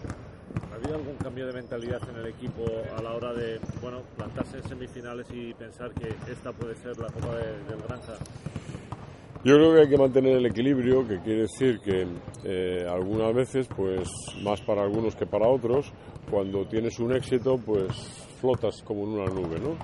[0.83, 2.64] ¿Ha habido algún cambio de mentalidad en el equipo
[2.99, 7.07] a la hora de bueno plantarse en semifinales y pensar que esta puede ser la
[7.07, 8.14] Copa de- del Granja?
[9.45, 12.07] Yo creo que hay que mantener el equilibrio, que quiere decir que
[12.45, 14.09] eh, algunas veces, pues
[14.43, 15.93] más para algunos que para otros,
[16.30, 17.87] cuando tienes un éxito, pues
[18.41, 19.76] flotas como en una nube, ¿no?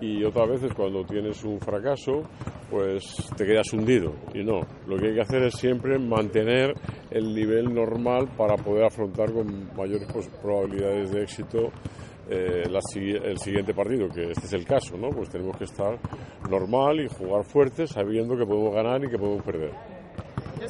[0.00, 2.22] Y otras veces cuando tienes un fracaso,
[2.70, 3.02] pues
[3.36, 4.14] te quedas hundido.
[4.32, 6.72] Y no, lo que hay que hacer es siempre mantener
[7.10, 10.08] el nivel normal para poder afrontar con mayores
[10.40, 11.72] probabilidades de éxito
[12.30, 15.08] eh, el siguiente partido, que este es el caso, ¿no?
[15.08, 15.98] Pues tenemos que estar
[16.48, 19.97] normal y jugar fuerte sabiendo que podemos ganar y que podemos perder.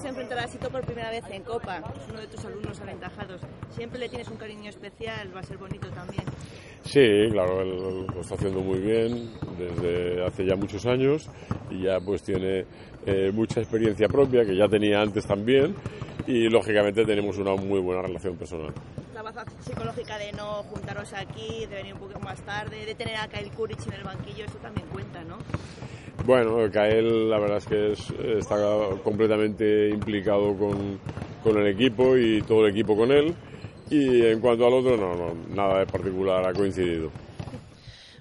[0.01, 3.41] Se enfrentará a Sito por primera vez en Copa, es uno de tus alumnos aventajados.
[3.71, 6.23] Siempre le tienes un cariño especial, va a ser bonito también.
[6.85, 11.29] Sí, claro, él, lo está haciendo muy bien desde hace ya muchos años
[11.69, 12.65] y ya pues tiene
[13.07, 15.75] eh, mucha experiencia propia que ya tenía antes también
[16.29, 18.73] y lógicamente tenemos una muy buena relación personal.
[19.15, 23.17] La baza psicológica de no juntaros aquí, de venir un poco más tarde, de tener
[23.17, 25.39] a Kyle Kuric en el banquillo, eso también cuenta, ¿no?
[26.25, 28.57] Bueno, Kael la verdad es que es- está
[29.03, 30.99] completamente implicado con,
[31.43, 33.35] con el equipo y todo el equipo con él
[33.91, 37.11] y en cuanto al otro no, no nada de particular ha coincidido.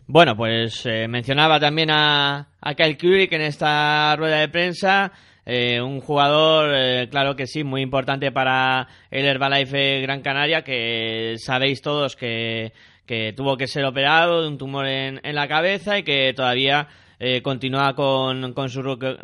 [0.07, 5.11] Bueno, pues eh, mencionaba también a, a Kyle Kubrick en esta rueda de prensa,
[5.45, 11.35] eh, un jugador, eh, claro que sí, muy importante para el Herbalife Gran Canaria, que
[11.39, 12.71] sabéis todos que,
[13.05, 16.87] que tuvo que ser operado de un tumor en, en la cabeza y que todavía
[17.19, 18.81] eh, continúa con, con, su,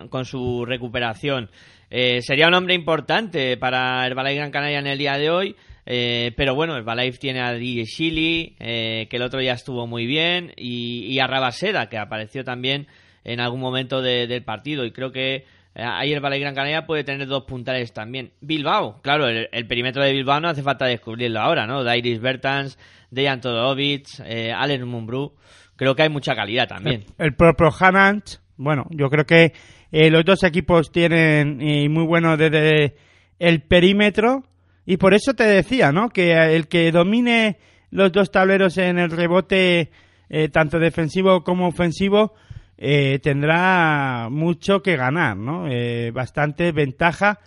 [0.10, 1.50] con su recuperación.
[1.90, 5.56] Eh, sería un hombre importante para Herbalife Gran Canaria en el día de hoy.
[5.86, 10.06] Eh, pero bueno, Herbalife tiene a DJ Shili, eh, que el otro día estuvo muy
[10.06, 12.88] bien, y, a Rabaseda, que apareció también
[13.26, 14.86] en algún momento de- del partido.
[14.86, 15.44] Y creo que eh,
[15.76, 18.32] ahí Herbalife Gran Canaria puede tener dos puntales también.
[18.42, 21.84] Bilbao, claro, el, el perímetro de Bilbao no hace falta descubrirlo ahora, ¿no?
[21.84, 22.80] Dairis Bertans,
[23.12, 25.34] Dejan Todorovic, eh, Alex Mumbrú.
[25.76, 27.06] Creo que hay mucha calidad también.
[27.18, 28.26] El propio Hanant,
[28.58, 29.54] bueno, yo creo que
[29.92, 32.96] eh, los dos equipos tienen eh, muy bueno desde
[33.40, 34.44] el perímetro
[34.86, 36.10] y por eso te decía, ¿no?
[36.10, 37.58] Que el que domine
[37.90, 39.92] los dos tableros en el rebote,
[40.30, 42.34] eh, tanto defensivo como ofensivo,
[42.78, 45.68] eh, tendrá mucho que ganar, ¿no?
[46.12, 47.40] Bastante ventaja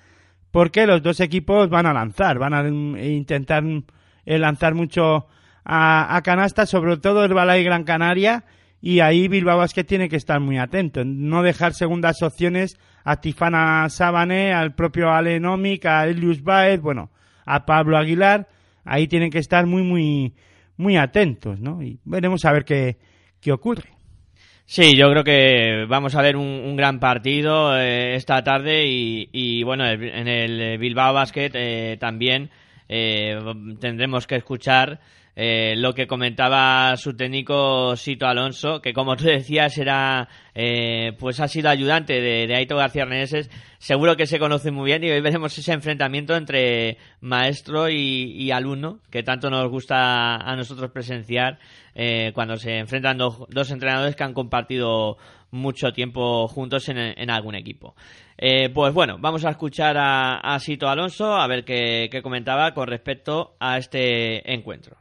[0.51, 3.65] porque los dos equipos van a lanzar, van a intentar
[4.25, 5.27] lanzar mucho
[5.69, 8.45] a, canasta, sobre todo el Balay Gran Canaria,
[8.81, 13.89] y ahí Bilbao Basket tiene que estar muy atento, no dejar segundas opciones a Tifana
[13.89, 17.11] Sabane, al propio Ale Nomic, a Elius Baez, bueno,
[17.45, 18.49] a Pablo Aguilar,
[18.85, 20.35] ahí tienen que estar muy, muy,
[20.77, 21.83] muy atentos, ¿no?
[21.83, 22.97] Y veremos a ver qué,
[23.41, 23.91] qué ocurre.
[24.67, 29.29] Sí, yo creo que vamos a ver un, un gran partido eh, esta tarde y,
[29.33, 32.51] y, bueno, en el Bilbao Basket eh, también
[32.89, 33.39] eh,
[33.81, 35.01] tendremos que escuchar
[35.39, 41.41] eh, lo que comentaba su técnico Sito Alonso, que como tú decías era, eh, pues
[41.41, 45.21] ha sido ayudante de, Aito García Reneses, seguro que se conoce muy bien y hoy
[45.21, 51.59] veremos ese enfrentamiento entre maestro y, alumno, que tanto nos gusta a nosotros presenciar
[51.95, 55.19] eh, cuando se enfrentan dos, entrenadores que han compartido
[55.51, 57.95] mucho tiempo juntos en, algún equipo.
[58.39, 62.89] Eh, pues bueno, vamos a escuchar a, a Sito Alonso a ver qué comentaba con
[62.89, 64.97] respecto a este encuentro.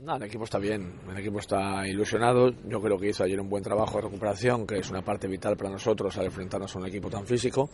[0.00, 2.50] No, el equipo está bien, el equipo está ilusionado.
[2.68, 5.56] Yo creo que hizo ayer un buen trabajo de recuperación, que es una parte vital
[5.56, 7.68] para nosotros al enfrentarnos a un equipo tan físico.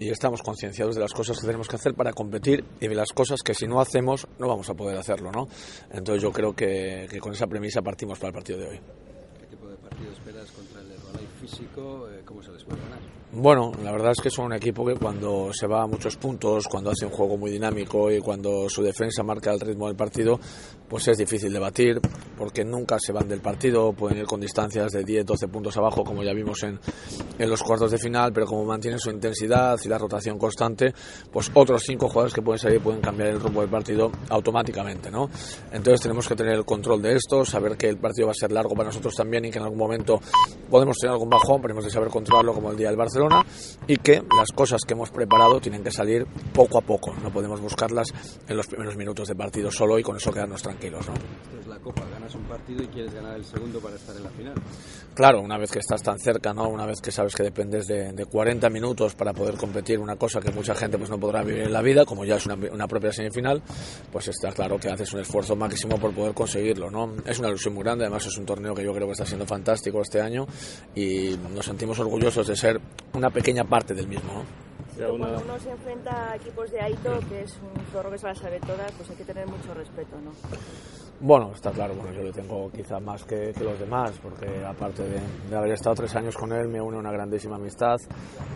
[0.00, 3.12] Y estamos concienciados de las cosas que tenemos que hacer para competir y de las
[3.12, 5.46] cosas que si no hacemos no vamos a poder hacerlo, ¿no?
[5.92, 8.80] Entonces yo creo que, con esa premisa partimos para el partido de hoy.
[9.38, 12.08] ¿Qué tipo de partido esperas contra el Herbalife físico?
[12.10, 13.23] Eh, ¿Cómo se les puede ganar?
[13.36, 16.68] Bueno, la verdad es que son un equipo que cuando se va a muchos puntos,
[16.68, 20.38] cuando hace un juego muy dinámico y cuando su defensa marca el ritmo del partido,
[20.88, 22.00] pues es difícil de batir
[22.38, 26.04] porque nunca se van del partido, pueden ir con distancias de 10, 12 puntos abajo
[26.04, 26.78] como ya vimos en,
[27.36, 30.94] en los cuartos de final, pero como mantienen su intensidad y la rotación constante,
[31.32, 35.28] pues otros cinco jugadores que pueden salir pueden cambiar el rumbo del partido automáticamente, ¿no?
[35.72, 38.52] Entonces tenemos que tener el control de esto, saber que el partido va a ser
[38.52, 40.20] largo para nosotros también y que en algún momento
[40.70, 43.23] podemos tener algún bajón, pero hemos de saber controlarlo como el día del Barcelona
[43.86, 47.14] y que las cosas que hemos preparado tienen que salir poco a poco.
[47.22, 48.08] No podemos buscarlas
[48.48, 51.06] en los primeros minutos de partido solo y con eso quedarnos tranquilos.
[51.06, 51.14] ¿no?
[51.14, 54.22] Esto es la Copa, ganas un partido y quieres ganar el segundo para estar en
[54.22, 54.54] la final.
[55.14, 56.68] Claro, una vez que estás tan cerca, ¿no?
[56.68, 60.40] una vez que sabes que dependes de, de 40 minutos para poder competir, una cosa
[60.40, 62.88] que mucha gente pues, no podrá vivir en la vida, como ya es una, una
[62.88, 63.62] propia semifinal,
[64.10, 66.90] pues está claro que haces un esfuerzo máximo por poder conseguirlo.
[66.90, 67.12] ¿no?
[67.26, 69.46] Es una ilusión muy grande, además es un torneo que yo creo que está siendo
[69.46, 70.46] fantástico este año
[70.94, 72.80] y nos sentimos orgullosos de ser
[73.14, 74.32] una pequeña parte del mismo.
[74.32, 74.64] ¿no?
[75.18, 78.38] Cuando uno se enfrenta a equipos de Aito, que es un zorro que se las
[78.38, 80.30] sabe todas, pues hay que tener mucho respeto, ¿no?
[81.20, 85.56] Bueno, está claro, bueno, yo le tengo quizá más que, los demás, porque aparte de,
[85.56, 87.96] haber estado tres años con él, me une una grandísima amistad,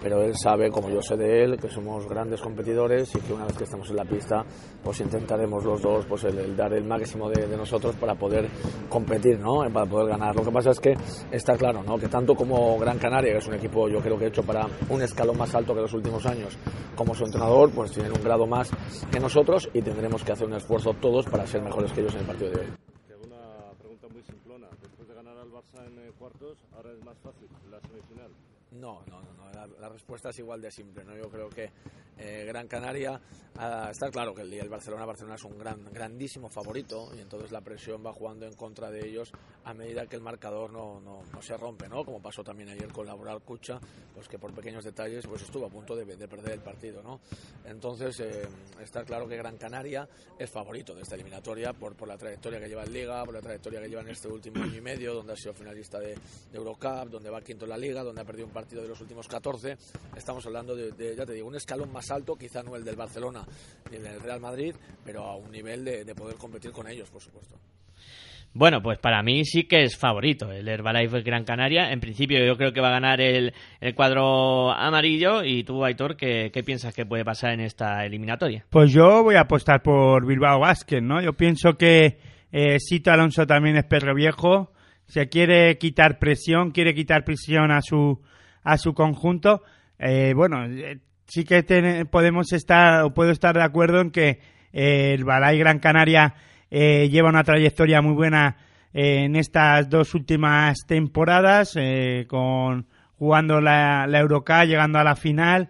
[0.03, 3.47] pero él sabe, como yo sé de él, que somos grandes competidores y que una
[3.47, 4.45] vez que estamos en la pista,
[4.83, 8.49] pues intentaremos los dos pues el, dar el máximo de, nosotros para poder
[8.89, 9.61] competir, ¿no?
[9.73, 10.35] Para poder ganar.
[10.35, 10.95] Lo que pasa es que
[11.31, 11.97] está claro, ¿no?
[11.97, 15.01] Que tanto como Gran Canaria, que es un equipo yo creo que hecho para un
[15.01, 16.57] escalón más alto que los últimos años,
[16.95, 18.71] como su entrenador, pues tienen un grado más
[19.11, 22.21] que nosotros y tendremos que hacer un esfuerzo todos para ser mejores que ellos en
[22.21, 22.67] el partido de hoy.
[23.07, 24.69] Te hago una pregunta muy simplona.
[24.83, 28.31] Después de ganar al Barça en eh, cuartos, ahora es más fácil la semifinal.
[28.73, 31.17] No, no, no, la, la, respuesta es igual de simple, ¿no?
[31.17, 31.71] Yo creo que
[32.19, 33.21] eh, Gran Canaria,
[33.59, 37.51] uh, está claro que el, el Barcelona, Barcelona es un gran, grandísimo favorito y entonces
[37.51, 39.31] la presión va jugando en contra de ellos
[39.65, 42.05] a medida que el marcador no, no, se rompe, ¿no?
[42.05, 43.79] Como pasó también ayer con Laboral Cucha,
[44.15, 47.21] pues que por pequeños detalles pues estuvo a punto de, de perder el partido, ¿no?
[47.65, 48.49] Entonces eh,
[48.81, 52.69] está claro que Gran Canaria es favorito de esta eliminatoria por, por la trayectoria que
[52.69, 55.33] lleva en Liga, por la trayectoria que lleva en este último año y medio, donde
[55.33, 58.47] ha sido finalista de, de Eurocup, donde va quinto en la Liga, donde ha perdido
[58.47, 59.77] un partido de los últimos 14.
[60.17, 63.48] Estamos hablando de, ya te digo, un escalón más alto, quizá no el del Barcelona
[63.91, 64.75] ni el del Real Madrid,
[65.05, 67.59] pero a un nivel de, de poder competir con ellos, por supuesto.
[68.55, 71.93] Bueno, pues para mí sí que es favorito el Herbalife Gran Canaria.
[71.93, 75.45] En principio yo creo que va a ganar el, el cuadro amarillo.
[75.45, 78.65] ¿Y tú, Aitor, ¿qué, qué, piensas que puede pasar en esta eliminatoria?
[78.71, 81.21] Pues yo voy a apostar por Bilbao Basket, ¿no?
[81.21, 82.19] Yo pienso que
[82.51, 84.73] eh, Sito Alonso también es perro viejo.
[85.07, 88.21] Se quiere quitar presión, quiere quitar presión a su,
[88.63, 89.63] a su conjunto.
[89.99, 90.99] Eh, bueno, eh,
[91.29, 91.63] sí que
[92.11, 94.41] podemos estar, o puedo estar de acuerdo en que
[94.73, 96.35] eh, el Balay Gran Canaria
[96.71, 98.57] eh, lleva una trayectoria muy buena
[98.93, 105.17] eh, en estas dos últimas temporadas, eh, con jugando la, la Eurocup, llegando a la
[105.17, 105.69] final.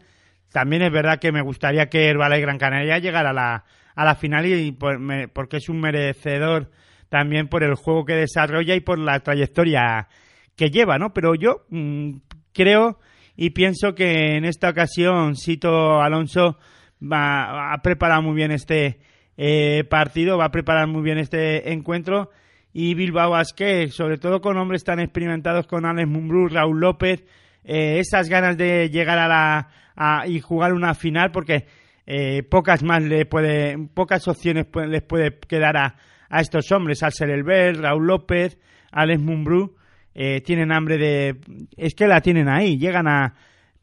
[0.52, 4.04] También es verdad que me gustaría que el Balay Gran Canaria llegara a la, a
[4.04, 6.70] la final y por, me, porque es un merecedor
[7.09, 10.09] también por el juego que desarrolla y por la trayectoria
[10.56, 11.12] que lleva, ¿no?
[11.12, 12.18] Pero yo mmm,
[12.52, 12.98] creo
[13.41, 16.59] y pienso que en esta ocasión Sito Alonso
[17.01, 18.99] va, ha preparado muy bien este
[19.36, 22.30] eh, partido, va a preparar muy bien este encuentro.
[22.72, 27.24] Y Bilbao Basket, sobre todo con hombres tan experimentados con Alex Mumbrú, Raúl López,
[27.62, 31.66] eh, esas ganas de llegar a la a, y jugar una final porque
[32.07, 35.95] eh, pocas más le puede, pocas opciones les puede quedar a,
[36.28, 38.59] a estos hombres, Alcer Elbel, Raúl López,
[38.91, 39.76] Alex Mumbrú,
[40.20, 41.36] eh, tienen hambre de,
[41.76, 43.34] es que la tienen ahí, llegan a,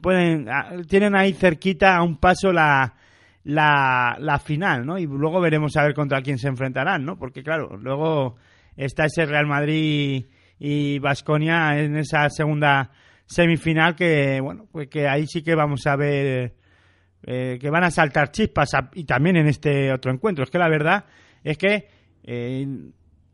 [0.02, 0.46] pueden,
[0.86, 2.92] tienen ahí cerquita a un paso la,
[3.42, 4.98] la, la final, ¿no?
[4.98, 7.16] Y luego veremos a ver contra quién se enfrentarán, ¿no?
[7.18, 8.36] Porque claro, luego
[8.76, 10.26] está ese Real Madrid
[10.58, 12.90] y Vasconia en esa segunda
[13.24, 16.54] semifinal que, bueno, pues que ahí sí que vamos a ver
[17.22, 20.44] eh, que van a saltar chispas a, y también en este otro encuentro.
[20.44, 21.06] Es que la verdad
[21.42, 21.88] es que
[22.24, 22.66] eh,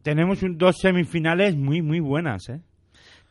[0.04, 2.60] tenemos un, dos semifinales muy, muy buenas, ¿eh?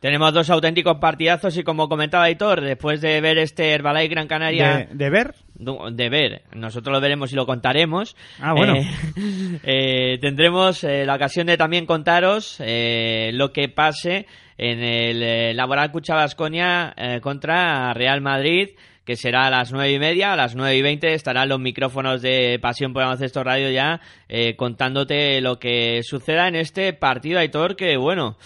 [0.02, 4.88] Tenemos dos auténticos partidazos y como comentaba Aitor, después de ver este Herbalife Gran Canaria...
[4.90, 5.34] ¿De, de ver?
[5.54, 6.42] De ver.
[6.56, 8.16] Nosotros lo veremos y lo contaremos.
[8.40, 8.74] Ah, bueno.
[8.74, 8.84] Eh,
[9.62, 14.26] eh, tendremos eh, la ocasión de también contaros eh, lo que pase
[14.58, 18.70] en el eh, Laboral Cucha Basconia contra Real Madrid
[19.04, 22.22] que será a las nueve y media, a las nueve y veinte estarán los micrófonos
[22.22, 27.74] de Pasión por Baloncesto Radio ya eh, contándote lo que suceda en este partido, Aitor,
[27.74, 28.36] que bueno,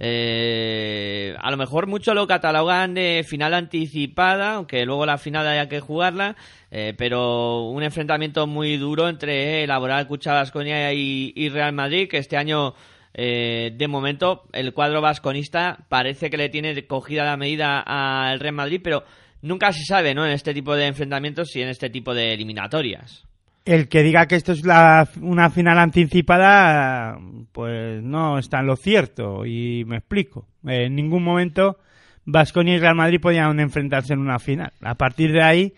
[0.00, 5.68] eh, a lo mejor mucho lo catalogan de final anticipada, aunque luego la final haya
[5.68, 6.36] que jugarla,
[6.70, 12.18] eh, pero un enfrentamiento muy duro entre Laboral Cucha Vasconia y, y, Real Madrid, que
[12.18, 12.74] este año
[13.12, 18.54] eh, de momento el cuadro vasconista parece que le tiene cogida la medida al Real
[18.54, 19.02] Madrid, pero
[19.42, 20.24] nunca se sabe, ¿no?
[20.24, 23.24] En este tipo de enfrentamientos y en este tipo de eliminatorias.
[23.68, 27.18] El que diga que esto es la- una final anticipada,
[27.52, 29.44] pues no está en lo cierto.
[29.44, 30.46] Y me explico.
[30.64, 31.76] En ningún momento
[32.24, 34.72] Vasconia y Real Madrid podían enfrentarse en una final.
[34.80, 35.74] A partir de ahí,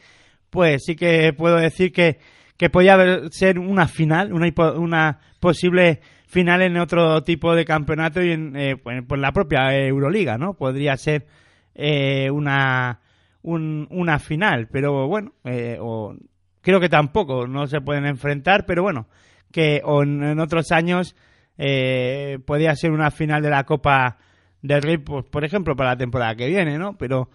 [0.51, 2.19] pues sí que puedo decir que,
[2.57, 2.97] que podía
[3.31, 8.77] ser una final, una, una posible final en otro tipo de campeonato y en eh,
[8.77, 10.55] pues, pues la propia Euroliga, ¿no?
[10.55, 11.27] Podría ser
[11.75, 13.01] eh, una,
[13.43, 16.15] un- una final, pero bueno, eh, o
[16.63, 19.09] creo que tampoco no se pueden enfrentar, pero bueno,
[19.53, 21.15] que en, en otros años
[21.59, 24.19] eh, podría ser una final de la Copa
[24.63, 26.97] del Rey, pues, por ejemplo, para la temporada que viene, ¿no?
[26.97, 27.31] Pero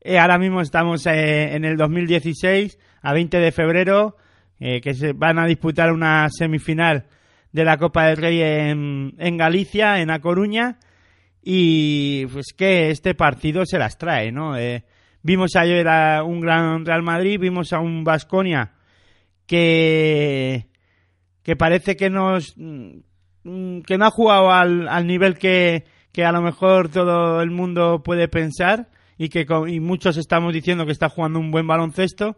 [0.00, 4.16] eh, ahora mismo estamos eh, en el 2016, a 20 de febrero,
[4.60, 7.06] eh, que se van a disputar una semifinal
[7.52, 10.78] de la Copa del Rey en, en Galicia, en A Coruña,
[11.42, 14.54] y pues que este partido se las trae, ¿no?
[15.22, 18.72] Vimos ayer a un gran Real Madrid, vimos a un Vasconia
[19.46, 20.68] que
[21.42, 26.32] que parece que nos mm, que no ha jugado al, al nivel que, que a
[26.32, 31.08] lo mejor todo el mundo puede pensar y que y muchos estamos diciendo que está
[31.08, 32.36] jugando un buen baloncesto.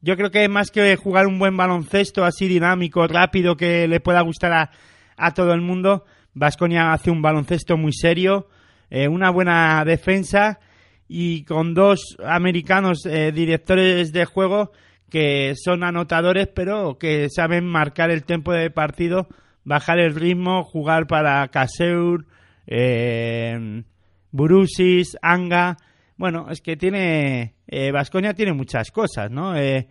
[0.00, 4.20] Yo creo que más que jugar un buen baloncesto así dinámico, rápido, que le pueda
[4.20, 4.70] gustar a,
[5.16, 6.04] a todo el mundo,
[6.34, 8.48] Vasconia hace un baloncesto muy serio,
[8.90, 10.60] eh, una buena defensa
[11.08, 14.72] y con dos americanos eh, directores de juego
[15.10, 19.26] que son anotadores pero que saben marcar el tempo de partido,
[19.64, 22.26] bajar el ritmo, jugar para Caseur,
[22.66, 23.82] eh,
[24.30, 25.76] Burusis, Anga.
[26.16, 27.54] Bueno, es que tiene.
[27.92, 29.56] Vasconia tiene muchas cosas, ¿no?
[29.56, 29.86] Eh,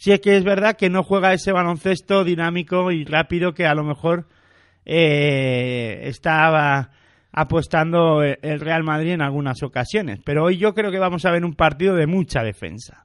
[0.00, 3.74] sí es que es verdad que no juega ese baloncesto dinámico y rápido que a
[3.74, 4.26] lo mejor
[4.86, 6.90] eh, estaba
[7.32, 10.20] apostando el Real Madrid en algunas ocasiones.
[10.24, 13.04] Pero hoy yo creo que vamos a ver un partido de mucha defensa.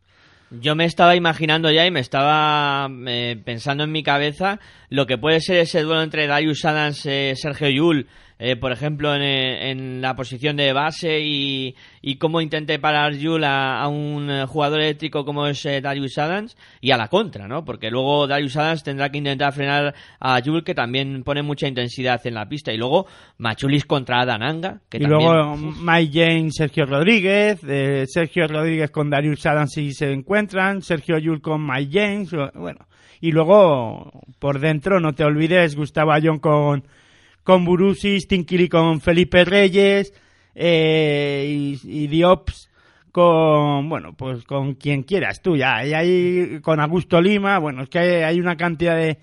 [0.51, 4.59] Yo me estaba imaginando ya y me estaba eh, pensando en mi cabeza
[4.89, 8.07] lo que puede ser ese duelo entre Darius Adams eh, Sergio Yul,
[8.37, 13.13] eh, por ejemplo, en, eh, en la posición de base y, y cómo intente parar
[13.13, 17.07] Yul a, a un eh, jugador eléctrico como es eh, Darius Adams y a la
[17.07, 17.63] contra, ¿no?
[17.63, 22.19] Porque luego Darius Adams tendrá que intentar frenar a Yul que también pone mucha intensidad
[22.27, 23.07] en la pista y luego
[23.37, 25.21] Machulis contra Adananga que y también...
[25.21, 31.17] luego Mike James, Sergio Rodríguez, eh, Sergio Rodríguez con Darius Adams si se encuentran, Sergio
[31.17, 32.85] Yul con Mike James, bueno.
[33.21, 36.83] Y luego, por dentro, no te olvides, Gustavo Ayón con,
[37.45, 40.13] con Burusis, Tinkili con Felipe Reyes,
[40.55, 42.71] eh, y, Diops
[43.11, 45.85] con, bueno, pues con quien quieras tú ya.
[45.85, 49.19] Y ahí con Augusto Lima, bueno, es que hay, hay una cantidad de,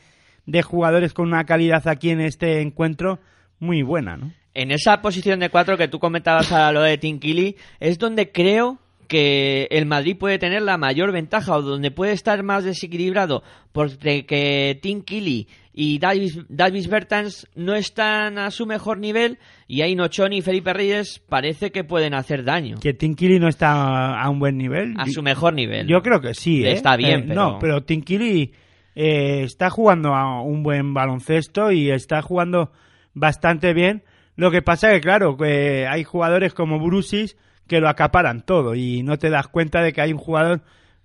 [0.46, 3.18] de jugadores con una calidad aquí en este encuentro
[3.58, 4.32] muy buena, ¿no?
[4.54, 8.78] En esa posición de cuatro que tú comentabas a lo de Tinkili, es donde creo
[9.12, 13.42] que el Madrid puede tener la mayor ventaja o donde puede estar más desequilibrado
[13.72, 19.38] porque que Tinkili y Davis, Davis Bertans no están a su mejor nivel
[19.68, 24.18] y ahí Nochoni y Felipe Reyes parece que pueden hacer daño Que Tinkili no está
[24.18, 24.94] a un buen nivel.
[24.96, 25.86] a su mejor nivel.
[25.86, 26.72] Yo creo que sí, ¿eh?
[26.72, 27.34] Está bien, Eh, pero...
[27.42, 28.52] No, pero Tinkili
[28.94, 32.72] eh, está jugando a un buen baloncesto y está jugando
[33.12, 34.04] bastante bien.
[34.36, 37.36] Lo que pasa que, claro, hay jugadores como Brusis
[37.72, 40.60] que lo acaparan todo y no te das cuenta de que hay un jugador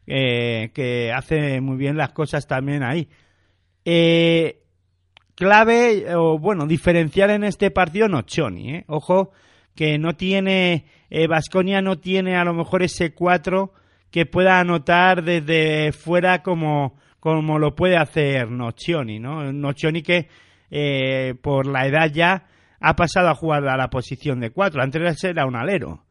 [0.06, 3.07] eh, que hace muy bien las cosas también ahí.
[3.85, 4.64] Eh,
[5.34, 8.85] clave, o bueno, diferenciar en este partido Nochoni, ¿eh?
[8.88, 9.31] Ojo,
[9.76, 10.84] que no tiene,
[11.30, 13.72] Vasconia no tiene a lo mejor ese 4
[14.11, 19.53] que pueda anotar desde fuera como, como lo puede hacer Nocioni, ¿no?
[19.53, 20.27] Nocioni que
[20.69, 22.44] eh, por la edad ya
[22.81, 26.03] ha pasado a jugar a la posición de 4, antes era un alero.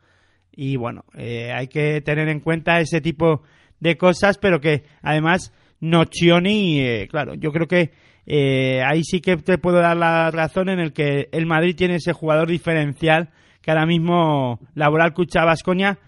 [0.56, 3.42] Y bueno, eh, hay que tener en cuenta ese tipo
[3.78, 7.92] de cosas, pero que además Nocioni, eh, claro, yo creo que
[8.26, 11.96] eh, ahí sí que te puedo dar la razón en el que el Madrid tiene
[11.96, 13.30] ese jugador diferencial
[13.60, 15.98] que ahora mismo Laboral Cucha Vasconia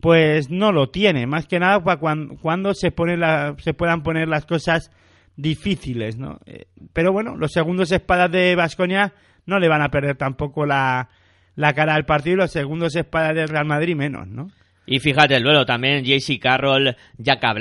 [0.00, 4.02] pues no lo tiene, más que nada para cuando, cuando se, pone la- se puedan
[4.04, 4.92] poner las cosas
[5.36, 6.38] difíciles, ¿no?
[6.46, 9.12] Eh, pero bueno, los segundos espadas de Vasconia
[9.46, 11.08] no le van a perder tampoco la,
[11.58, 14.48] la cara al partido y los segundos espadas del Real Madrid menos, ¿no?
[14.86, 17.52] Y fíjate el duelo también, JC Carroll, Jaka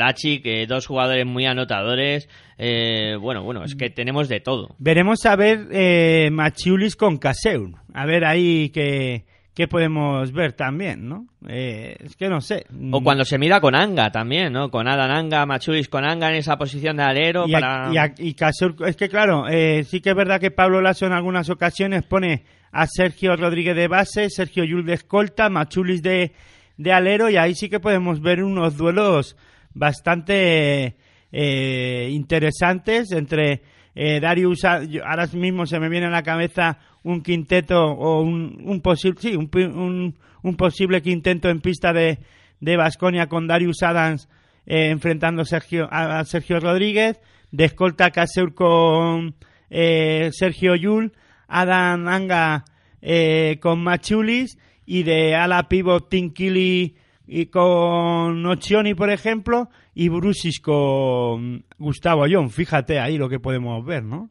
[0.41, 2.29] que dos jugadores muy anotadores.
[2.57, 4.75] Eh, bueno, bueno, es que tenemos de todo.
[4.77, 7.71] Veremos a ver eh, Machiulis con Caseur.
[7.93, 11.25] A ver ahí qué, qué podemos ver también, ¿no?
[11.49, 12.65] Eh, es que no sé.
[12.91, 14.69] O cuando se mira con Anga también, ¿no?
[14.71, 17.89] Con Adan Anga, Machulis con Anga en esa posición de alero y, para...
[17.89, 20.79] a- y a- y Casur- es que claro, eh, sí que es verdad que Pablo
[20.81, 22.43] Lasso en algunas ocasiones pone
[22.77, 26.33] a Sergio Rodríguez de base, Sergio Yul de escolta, Machulis de,
[26.77, 29.35] de alero y ahí sí que podemos ver unos duelos
[29.73, 30.95] bastante
[31.31, 33.61] eh, interesantes entre
[33.95, 38.81] eh, Darius, ahora mismo se me viene a la cabeza un quinteto o un, un
[38.81, 42.19] posible sí, un, un, un posible quinteto en pista de
[42.59, 44.27] de Basconia con Darius Adams
[44.65, 47.19] eh, enfrentando Sergio, a, a Sergio Rodríguez,
[47.51, 49.35] de escolta Caseur con
[49.69, 51.13] eh, Sergio Yul,
[51.47, 52.65] Adam Anga
[53.01, 56.95] eh, con Machulis y de ala pivot Tinkili
[57.27, 62.49] y con Ochioni, por ejemplo, y Brusis con Gustavo Ayón.
[62.49, 64.29] Fíjate ahí lo que podemos ver, ¿no?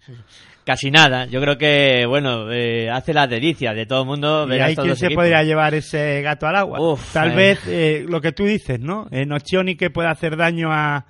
[0.64, 1.26] Casi nada.
[1.26, 4.64] Yo creo que, bueno, eh, hace la delicia de todo el mundo Y ver a
[4.66, 5.22] ahí quién se equipos.
[5.22, 6.98] podría llevar ese gato al agua.
[7.12, 7.36] Tal eh.
[7.36, 9.06] vez eh, lo que tú dices, ¿no?
[9.10, 11.06] En Ochioni que puede hacer daño a,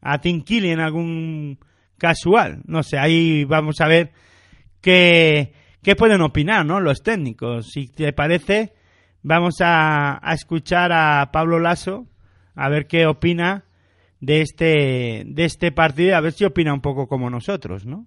[0.00, 1.58] a Tinkili en algún
[1.98, 2.62] casual.
[2.64, 4.12] No sé, ahí vamos a ver
[4.80, 5.52] qué,
[5.82, 6.80] qué pueden opinar, ¿no?
[6.80, 7.70] Los técnicos.
[7.72, 8.72] Si te parece,
[9.22, 12.06] vamos a, a escuchar a Pablo Lasso
[12.54, 13.64] a ver qué opina
[14.20, 18.06] de este, de este partido y a ver si opina un poco como nosotros, ¿no?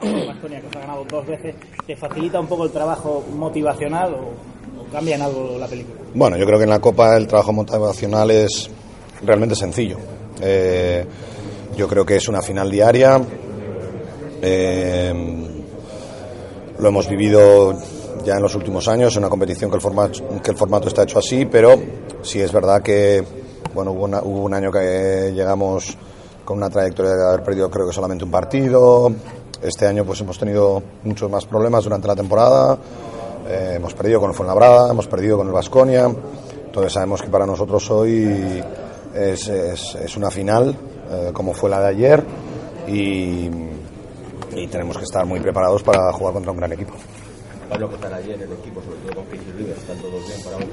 [0.00, 1.54] Que os ha ganado dos veces,
[1.86, 6.00] ¿te facilita un poco el trabajo motivacional o, o cambia en algo la película?
[6.14, 8.70] Bueno, yo creo que en la Copa el trabajo motivacional es
[9.22, 9.98] realmente sencillo.
[10.40, 11.04] Eh,
[11.76, 13.20] yo creo que es una final diaria.
[14.42, 15.46] Eh,
[16.78, 17.74] lo hemos vivido
[18.24, 19.82] ya en los últimos años, en una competición que el
[20.56, 21.78] formato, está hecho así, pero
[22.22, 23.22] sí es verdad que
[23.74, 25.96] bueno, hubo, una- hubo un año que llegamos
[26.44, 29.12] con una trayectoria de haber perdido creo que solamente un partido.
[29.62, 32.78] Este año pues hemos tenido muchos más problemas durante la temporada.
[33.48, 36.10] Eh, hemos perdido con el Fuenlabrada, hemos perdido con el Vasconia.
[36.66, 38.62] Entonces sabemos que para nosotros hoy
[39.14, 40.74] es una final,
[41.10, 42.24] eh, como fue la de ayer,
[42.86, 43.50] y,
[44.56, 46.94] y tenemos que estar muy preparados para jugar contra un gran equipo.
[47.68, 49.78] Pablo, ¿qué tal ayer el equipo, sobre todo con Casey Rivers?
[49.78, 50.64] ¿Están todos bien para hoy?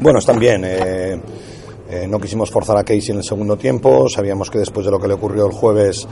[0.00, 0.64] Bueno, están bien.
[0.64, 1.20] eh,
[1.90, 4.08] eh, no quisimos forzar a Casey en el segundo tiempo.
[4.08, 6.08] Sabíamos que después de lo que le ocurrió el jueves,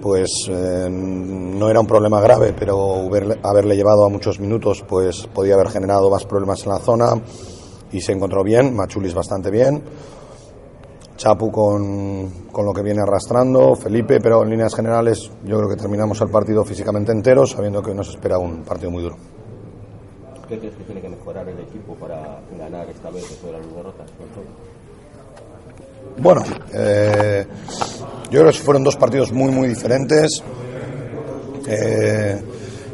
[0.00, 5.26] pues eh, no era un problema grave, pero haberle, haberle llevado a muchos minutos, pues
[5.26, 7.20] podía haber generado más problemas en la zona.
[7.92, 8.74] Y se encontró bien.
[8.74, 9.82] Machulis bastante bien.
[11.20, 15.76] Chapu con, con lo que viene arrastrando, Felipe, pero en líneas generales yo creo que
[15.76, 19.16] terminamos el partido físicamente entero, sabiendo que nos espera un partido muy duro.
[20.48, 23.74] ¿Qué crees que tiene que mejorar el equipo para ganar esta vez después de las
[23.74, 24.10] derrotas?
[26.16, 26.42] Bueno,
[26.72, 27.46] eh,
[28.30, 30.42] yo creo que fueron dos partidos muy, muy diferentes.
[31.68, 32.42] Eh,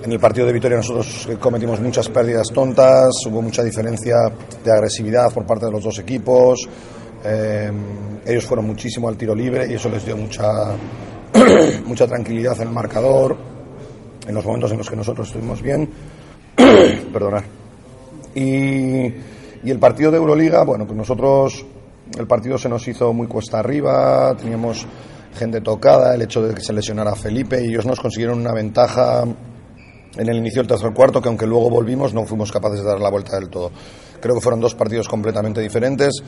[0.03, 4.17] en el partido de Vitoria nosotros cometimos muchas pérdidas tontas, hubo mucha diferencia
[4.65, 6.69] de agresividad por parte de los dos equipos.
[7.29, 7.73] Eh,
[8.25, 10.45] ellos fueron muchísimo al tiro libre y eso les dio mucha,
[11.85, 13.37] mucha tranquilidad en el marcador,
[14.27, 15.91] en los momentos en los que nosotros estuvimos bien.
[17.13, 17.45] Perdonad.
[18.35, 19.07] Y,
[19.65, 21.67] y el partido de Euroliga, bueno, pues nosotros
[22.17, 24.87] el partido se nos hizo muy cuesta arriba, teníamos
[25.35, 29.25] gente tocada, el hecho de que se lesionara Felipe y ellos nos consiguieron una ventaja
[30.17, 33.01] en el inicio del tercer cuarto que aunque luego volvimos no fuimos capaces de dar
[33.01, 33.71] la vuelta del todo.
[34.21, 36.23] Creo que fueron dos partidos completamente diferentes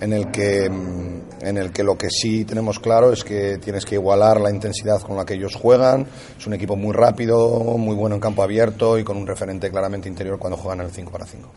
[0.00, 3.84] en el que mm, en el que lo que sí tenemos claro es que tienes
[3.84, 6.06] que igualar la intensidad con la que ellos juegan.
[6.38, 10.08] Es un equipo muy rápido, muy bueno en campo abierto y con un referente claramente
[10.08, 11.52] interior cuando juegan el 5 para 5.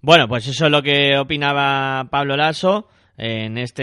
[0.00, 3.82] Bueno, pues eso es lo que opinaba Pablo Lasso en este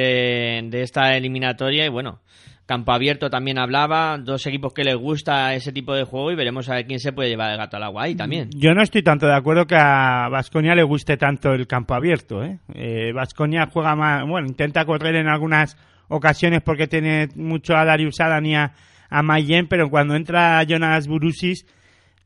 [0.64, 2.22] de esta eliminatoria y bueno,
[2.66, 6.70] campo abierto también hablaba, dos equipos que les gusta ese tipo de juego y veremos
[6.70, 8.50] a ver quién se puede llevar el gato al agua ahí también.
[8.56, 12.44] Yo no estoy tanto de acuerdo que a Vasconia le guste tanto el campo abierto.
[12.44, 13.12] ¿eh?
[13.14, 15.78] Vasconia juega más, bueno, intenta correr en algunas
[16.08, 18.74] ocasiones porque tiene mucho a Darius Adam y a,
[19.10, 21.66] a Mayen, pero cuando entra Jonas Burusis,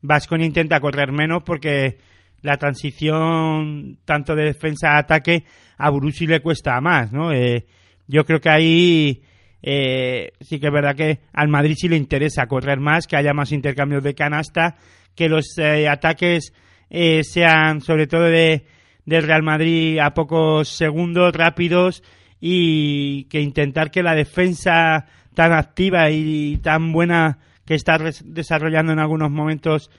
[0.02, 1.98] Vasconia intenta correr menos porque
[2.42, 5.44] la transición tanto de defensa a ataque
[5.76, 7.32] a Burusis le cuesta más, ¿no?
[7.32, 7.66] Eh,
[8.06, 9.22] yo creo que ahí
[9.62, 13.32] eh, sí que es verdad que al Madrid sí le interesa correr más, que haya
[13.32, 14.76] más intercambios de canasta,
[15.14, 16.52] que los eh, ataques
[16.90, 18.64] eh, sean sobre todo de
[19.04, 22.02] del Real Madrid a pocos segundos rápidos
[22.40, 28.98] y que intentar que la defensa tan activa y tan buena que está desarrollando en
[28.98, 29.90] algunos momentos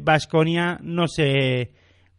[0.00, 1.72] Vasconia no se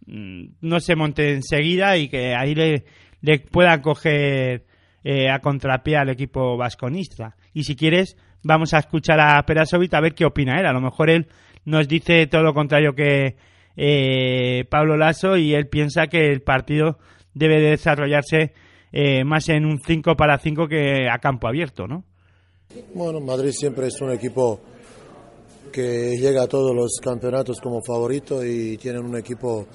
[0.05, 2.83] mm, no se monte enseguida y que ahí le,
[3.21, 4.65] le pueda coger
[5.07, 7.35] eh, a contrapié al equipo vasconista.
[7.53, 10.65] Y si quieres, vamos a escuchar a Perasovic a ver qué opina él.
[10.65, 11.27] A lo mejor él
[11.63, 13.35] nos dice todo lo contrario que
[13.77, 16.97] eh, Pablo Lasso y él piensa que el partido
[17.35, 18.53] debe de desarrollarse
[18.91, 22.03] eh, más en un 5 para 5 que a campo abierto, ¿no?
[22.95, 24.59] Bueno, Madrid siempre es un equipo
[25.71, 29.67] que llega a todos los campeonatos como favorito y tienen un equipo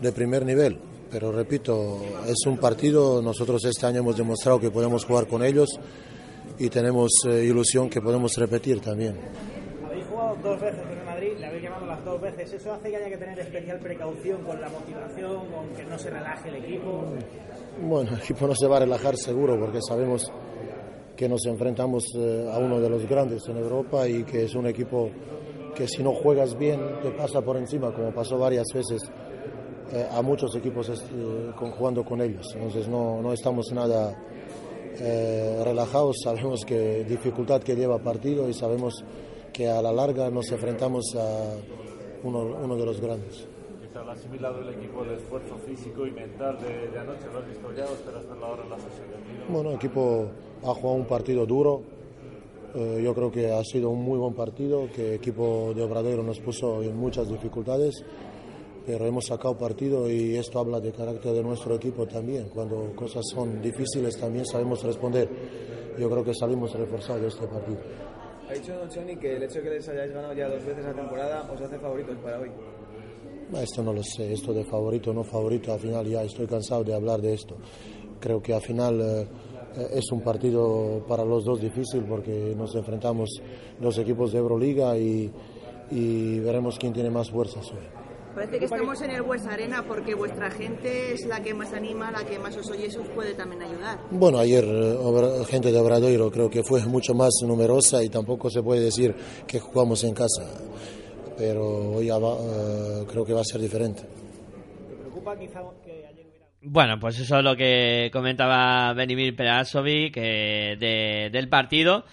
[0.00, 0.78] de primer nivel.
[1.12, 5.68] Pero repito, es un partido, nosotros este año hemos demostrado que podemos jugar con ellos
[6.58, 9.20] y tenemos eh, ilusión que podemos repetir también.
[9.84, 12.54] Habéis jugado dos veces con el Madrid, le habéis llamado las dos veces.
[12.54, 16.08] ¿Eso hace que haya que tener especial precaución con la motivación, con que no se
[16.08, 17.04] relaje el equipo?
[17.82, 20.32] Bueno, el equipo no se va a relajar seguro porque sabemos
[21.14, 24.66] que nos enfrentamos eh, a uno de los grandes en Europa y que es un
[24.66, 25.10] equipo
[25.74, 29.02] que si no juegas bien te pasa por encima, como pasó varias veces
[29.92, 32.46] eh, a muchos equipos eh, con- jugando con ellos.
[32.54, 34.14] Entonces no, no estamos nada
[35.00, 39.04] eh, relajados, sabemos que dificultad que lleva partido y sabemos
[39.52, 41.54] que a la larga nos enfrentamos a
[42.24, 43.46] uno, uno de los grandes.
[43.94, 47.72] Ha asimilado el equipo el esfuerzo físico y mental de, de anoche, lo has visto
[47.72, 49.44] ya o esperas en la sesión de tiro?
[49.48, 50.28] Bueno, el equipo
[50.62, 51.82] ha jugado un partido duro.
[52.74, 56.22] Eh, yo creo que ha sido un muy buen partido, que el equipo de Obradero
[56.22, 58.02] nos puso en muchas dificultades,
[58.86, 62.48] pero hemos sacado partido y esto habla de carácter de nuestro equipo también.
[62.48, 65.28] Cuando cosas son difíciles también sabemos responder.
[65.98, 67.78] Yo creo que salimos reforzados de este partido.
[68.48, 70.84] Ha dicho Don Choni que el hecho de que les hayáis ganado ya dos veces
[70.84, 72.50] la temporada os hace favoritos para hoy.
[73.62, 76.82] Esto no lo sé, esto de favorito o no favorito, al final ya estoy cansado
[76.82, 77.56] de hablar de esto.
[78.18, 79.26] Creo que al final eh,
[79.92, 83.28] es un partido para los dos difícil porque nos enfrentamos
[83.78, 85.30] dos equipos de Euroliga y,
[85.90, 88.01] y veremos quién tiene más fuerzas hoy.
[88.34, 92.10] Parece que estamos en el West Arena porque vuestra gente es la que más anima,
[92.10, 93.98] la que más os oye, eso os puede también ayudar.
[94.10, 94.64] Bueno, ayer
[95.48, 99.14] gente de Obradoiro creo que fue mucho más numerosa y tampoco se puede decir
[99.46, 100.44] que jugamos en casa,
[101.36, 104.02] pero hoy eh, creo que va a ser diferente.
[104.02, 106.46] ¿Te preocupa quizá que ayer hubiera...
[106.62, 112.04] Bueno, pues eso es lo que comentaba Benimir Perasovic eh, de- del partido.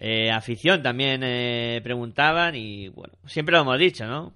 [0.00, 4.32] Eh, afición también eh, preguntaban y bueno, siempre lo hemos dicho, ¿no?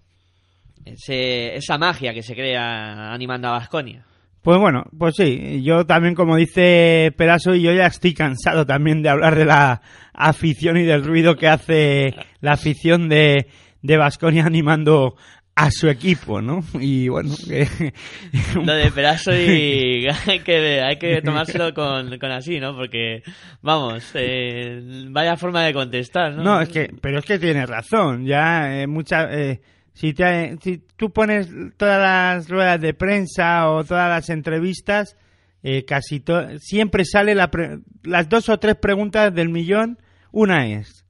[0.84, 4.04] Ese- esa magia que se crea animando a Vasconia.
[4.42, 9.00] Pues bueno, pues sí, yo también como dice Peraso y yo ya estoy cansado también
[9.02, 9.82] de hablar de la
[10.12, 13.46] afición y del ruido que hace la afición de
[13.82, 15.14] de Vasconia animando
[15.54, 16.64] a su equipo, ¿no?
[16.80, 17.92] Y bueno, que...
[18.64, 22.74] Lo de Peraso y hay que, hay que tomárselo con, con así, ¿no?
[22.74, 23.22] Porque,
[23.60, 24.80] vamos, eh,
[25.10, 26.42] vaya forma de contestar, ¿no?
[26.42, 28.24] No, es que, pero es que tienes razón.
[28.24, 29.60] Ya, eh, mucha, eh,
[29.94, 35.16] si, te, si tú pones todas las ruedas de prensa o todas las entrevistas,
[35.62, 36.22] eh, casi
[36.58, 39.98] siempre sale la pre- las dos o tres preguntas del millón.
[40.32, 41.04] Una es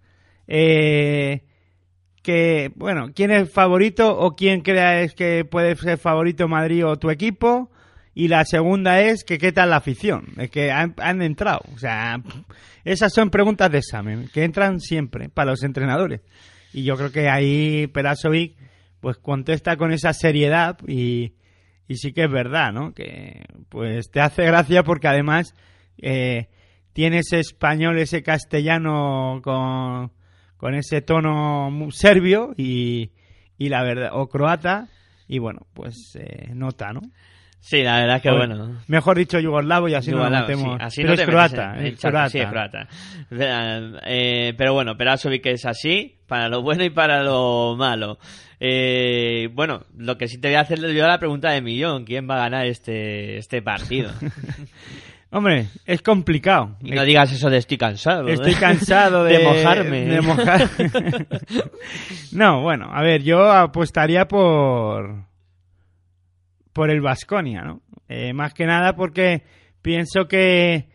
[0.48, 1.44] eh,
[2.22, 7.10] que, bueno, ¿quién es favorito o quién crees que puede ser favorito Madrid o tu
[7.10, 7.70] equipo?
[8.14, 11.62] Y la segunda es que qué tal la afición, es que han, han entrado.
[11.74, 12.20] O sea,
[12.84, 16.20] esas son preguntas de examen que entran siempre para los entrenadores.
[16.74, 18.54] Y yo creo que ahí Perasovic
[19.02, 21.34] pues contesta con esa seriedad y,
[21.88, 22.94] y sí que es verdad, ¿no?
[22.94, 25.56] Que pues te hace gracia porque además
[25.98, 26.48] eh,
[26.92, 30.12] tiene ese español, ese castellano con,
[30.56, 33.10] con ese tono serbio y,
[33.58, 34.88] y la verdad, o croata,
[35.26, 37.00] y bueno, pues eh, nota, ¿no?
[37.64, 38.80] Sí, la verdad que O- bueno.
[38.89, 40.76] Mejor dicho yugoslavo y así no nos metemos.
[40.78, 42.28] sí, así Pero no es croata, es charco, croata.
[42.30, 42.89] Sí, es croata.
[44.05, 48.18] Eh, pero bueno, Perasovic es así, para lo bueno y para lo malo.
[48.59, 52.28] Eh, bueno, lo que sí te voy a hacer yo la pregunta de millón, ¿quién
[52.28, 54.10] va a ganar este, este partido?
[55.30, 56.76] Hombre, es complicado.
[56.82, 58.28] Y no digas eso de estoy cansado.
[58.28, 58.34] ¿eh?
[58.34, 60.01] Estoy cansado de, de mojarme.
[60.05, 60.68] de mojar-
[62.32, 65.24] no, bueno, a ver, yo apostaría por
[66.73, 67.82] por el Vasconia, ¿no?
[68.09, 69.43] Eh, más que nada porque
[69.82, 70.89] pienso que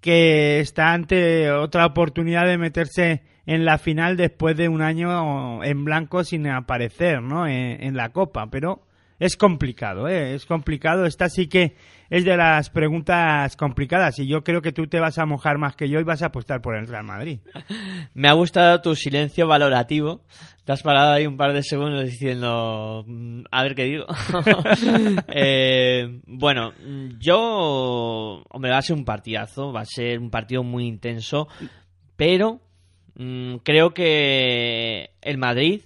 [0.00, 5.84] que está ante otra oportunidad de meterse en la final después de un año en
[5.84, 7.46] blanco sin aparecer, ¿no?
[7.46, 8.82] En, en la Copa, pero
[9.18, 10.34] es complicado, ¿eh?
[10.34, 11.06] Es complicado.
[11.06, 11.76] Esta sí que
[12.10, 15.76] es de las preguntas complicadas y yo creo que tú te vas a mojar más
[15.76, 17.40] que yo y vas a apostar por el Real Madrid.
[18.14, 20.24] Me ha gustado tu silencio valorativo.
[20.64, 24.06] Te has parado ahí un par de segundos diciendo, mm, a ver qué digo.
[25.34, 26.72] Eh, bueno,
[27.18, 31.48] yo, hombre, va a ser un partidazo, va a ser un partido muy intenso,
[32.16, 32.60] pero
[33.14, 35.82] mm, creo que el Madrid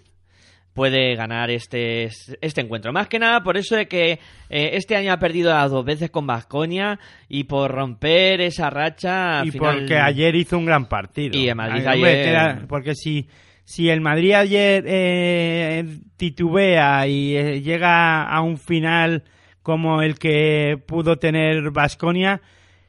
[0.76, 2.04] puede ganar este,
[2.40, 2.92] este encuentro.
[2.92, 6.10] Más que nada por eso de que eh, este año ha perdido las dos veces
[6.10, 9.42] con Vasconia y por romper esa racha.
[9.44, 11.36] y final- porque ayer hizo un gran partido.
[11.36, 13.26] Y el Madrid Ay, ayer- era- porque si,
[13.64, 15.84] si el Madrid ayer eh,
[16.16, 19.24] titubea y eh, llega a un final
[19.62, 22.40] como el que pudo tener Vasconia,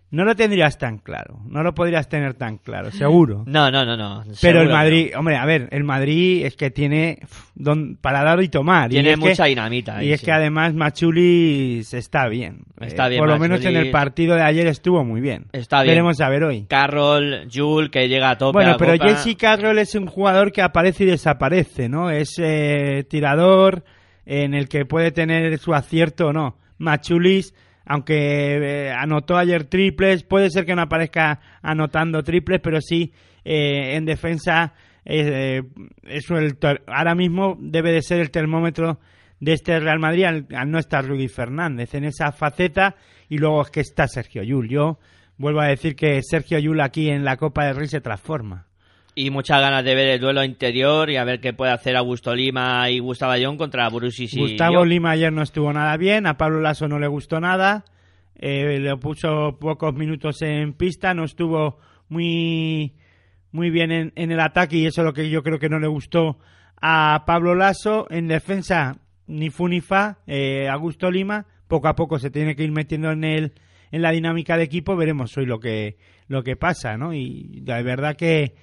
[0.09, 3.43] no lo tendrías tan claro, no lo podrías tener tan claro, seguro.
[3.47, 4.23] No, no, no, no.
[4.41, 7.19] Pero el Madrid, hombre, a ver, el Madrid es que tiene
[7.55, 8.89] don- para dar y tomar.
[8.89, 10.25] Tiene y es mucha que- dinamita ahí, Y es sí.
[10.27, 12.59] que además Machulis está bien.
[12.79, 15.47] Está Eh, bien, Por lo menos en el partido de ayer estuvo muy bien.
[15.51, 15.91] Está bien.
[15.91, 16.65] Veremos a ver hoy.
[16.69, 19.09] Carroll, Jul, que llega a tope Bueno, pero Copa.
[19.15, 22.09] Jesse Carroll es un jugador que aparece y desaparece, ¿no?
[22.09, 23.83] Es eh, tirador
[24.25, 26.57] en el que puede tener su acierto o no.
[26.77, 27.53] Machulis,
[27.87, 33.95] aunque eh, anotó ayer triples, puede ser que no aparezca anotando triples, pero sí eh,
[33.95, 34.73] en defensa
[35.05, 35.63] eh,
[36.03, 36.25] es
[36.59, 38.99] ter- ahora mismo debe de ser el termómetro
[39.39, 42.95] de este Real Madrid al, al no estar Rudy Fernández en esa faceta
[43.29, 44.67] y luego es que está Sergio Yul.
[44.69, 44.99] Yo
[45.37, 48.66] vuelvo a decir que Sergio Yul aquí en la Copa del Rey se transforma.
[49.19, 52.35] Y muchas ganas de ver el duelo interior y a ver qué puede hacer Augusto
[52.35, 54.85] Lima y Gustavo Ayón contra Brusis y Gustavo.
[54.85, 57.83] Lima ayer no estuvo nada bien, a Pablo Lasso no le gustó nada,
[58.35, 61.79] eh, le puso pocos minutos en pista, no estuvo
[62.09, 62.93] muy,
[63.51, 65.79] muy bien en, en el ataque y eso es lo que yo creo que no
[65.79, 66.37] le gustó
[66.79, 68.05] a Pablo Lasso.
[68.11, 72.65] En defensa, ni fu ni fa, eh, Augusto Lima, poco a poco se tiene que
[72.65, 73.53] ir metiendo en el
[73.89, 77.15] en la dinámica de equipo, veremos hoy lo que lo que pasa, ¿no?
[77.15, 78.53] Y la verdad que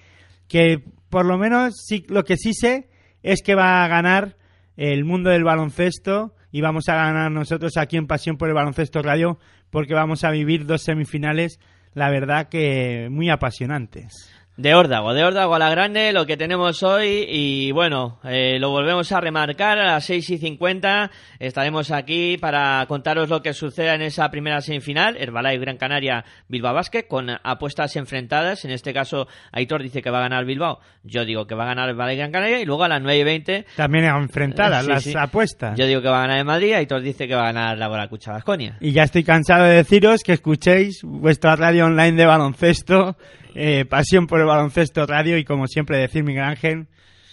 [0.55, 2.89] que por lo menos sí, lo que sí sé
[3.25, 4.37] es que va a ganar
[4.77, 9.03] el mundo del baloncesto y vamos a ganar nosotros aquí en Pasión por el Baloncesto
[9.03, 9.41] Radio
[9.71, 11.59] porque vamos a vivir dos semifinales,
[11.93, 14.31] la verdad que muy apasionantes.
[14.57, 18.71] De órdago, de órdago a la grande, lo que tenemos hoy y bueno, eh, lo
[18.71, 21.11] volvemos a remarcar a las 6 y 50
[21.41, 26.73] estaremos aquí para contaros lo que suceda en esa primera semifinal, Herbalife Gran Canaria Bilbao
[26.73, 31.25] Basket con apuestas enfrentadas, en este caso Aitor dice que va a ganar Bilbao, yo
[31.25, 33.67] digo que va a ganar Herbalife Gran Canaria y luego a las 9 y 20
[33.75, 35.15] También enfrentadas Sí, las sí.
[35.19, 35.77] apuestas.
[35.77, 37.89] yo digo que va a ganar el Madrid, Aitor dice que va a ganar la
[37.89, 38.77] Bola Cucha Basconia.
[38.81, 43.17] Y ya estoy cansado de deciros que escuchéis vuestra radio online de baloncesto,
[43.55, 46.87] eh, Pasión por el Baloncesto Radio y como siempre decir Miguel Ángel,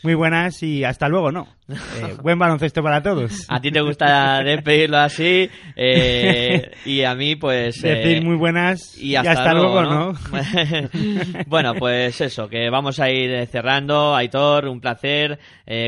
[0.03, 1.48] muy buenas y hasta luego, ¿no?
[1.72, 3.45] Eh, buen baloncesto para todos.
[3.48, 7.81] A ti te gusta despedirlo así eh, y a mí pues...
[7.85, 10.14] eh, Decir muy buenas y hasta, luego, ¿no?
[11.48, 14.14] bueno, pues eso, que vamos a ir cerrando.
[14.15, 15.39] Aitor, un placer,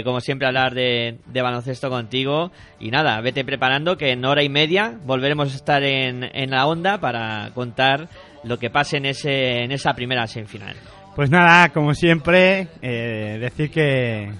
[0.05, 2.51] como siempre, hablar de, de baloncesto contigo.
[2.79, 6.65] Y nada, vete preparando que en hora y media volveremos a estar en, en la
[6.65, 8.07] onda para contar
[8.43, 10.75] lo que pase en, ese, en esa primera semifinal.
[11.15, 14.31] Pues nada, como siempre, eh, decir que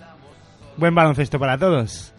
[0.78, 2.14] buen baloncesto para todos.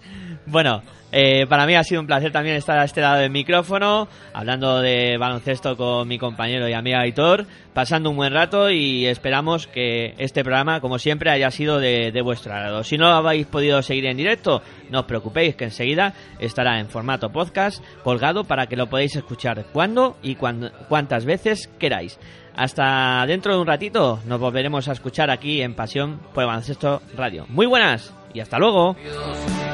[0.46, 0.82] Bueno,
[1.16, 4.80] eh, para mí ha sido un placer también estar a este lado del micrófono, hablando
[4.80, 10.14] de baloncesto con mi compañero y amigo Aitor, pasando un buen rato y esperamos que
[10.18, 12.82] este programa, como siempre, haya sido de, de vuestro agrado.
[12.82, 14.60] Si no lo habéis podido seguir en directo,
[14.90, 19.64] no os preocupéis que enseguida estará en formato podcast colgado para que lo podáis escuchar
[19.72, 22.18] cuando y cuan- cuantas veces queráis.
[22.56, 27.46] Hasta dentro de un ratito nos volveremos a escuchar aquí en Pasión por Baloncesto Radio.
[27.48, 28.96] Muy buenas y hasta luego.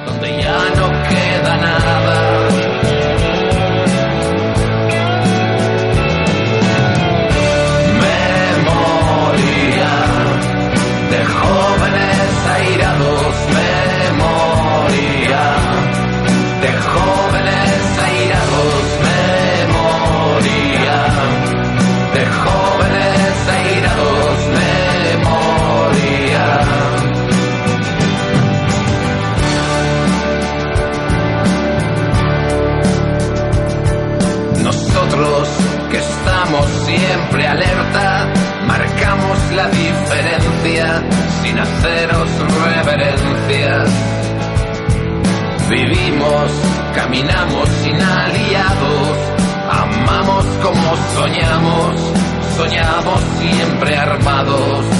[0.07, 2.49] donde ya no queda nada.
[8.61, 9.93] Memoria
[11.11, 13.35] de jóvenes airados,
[14.11, 15.45] memoria
[16.61, 17.30] de jóvenes
[37.31, 38.29] siempre alerta,
[38.67, 41.03] marcamos la diferencia
[41.43, 42.29] sin haceros
[42.65, 43.85] reverencia.
[45.69, 46.51] Vivimos,
[46.95, 49.19] caminamos sin aliados,
[49.71, 52.01] amamos como soñamos,
[52.57, 55.00] soñamos siempre armados.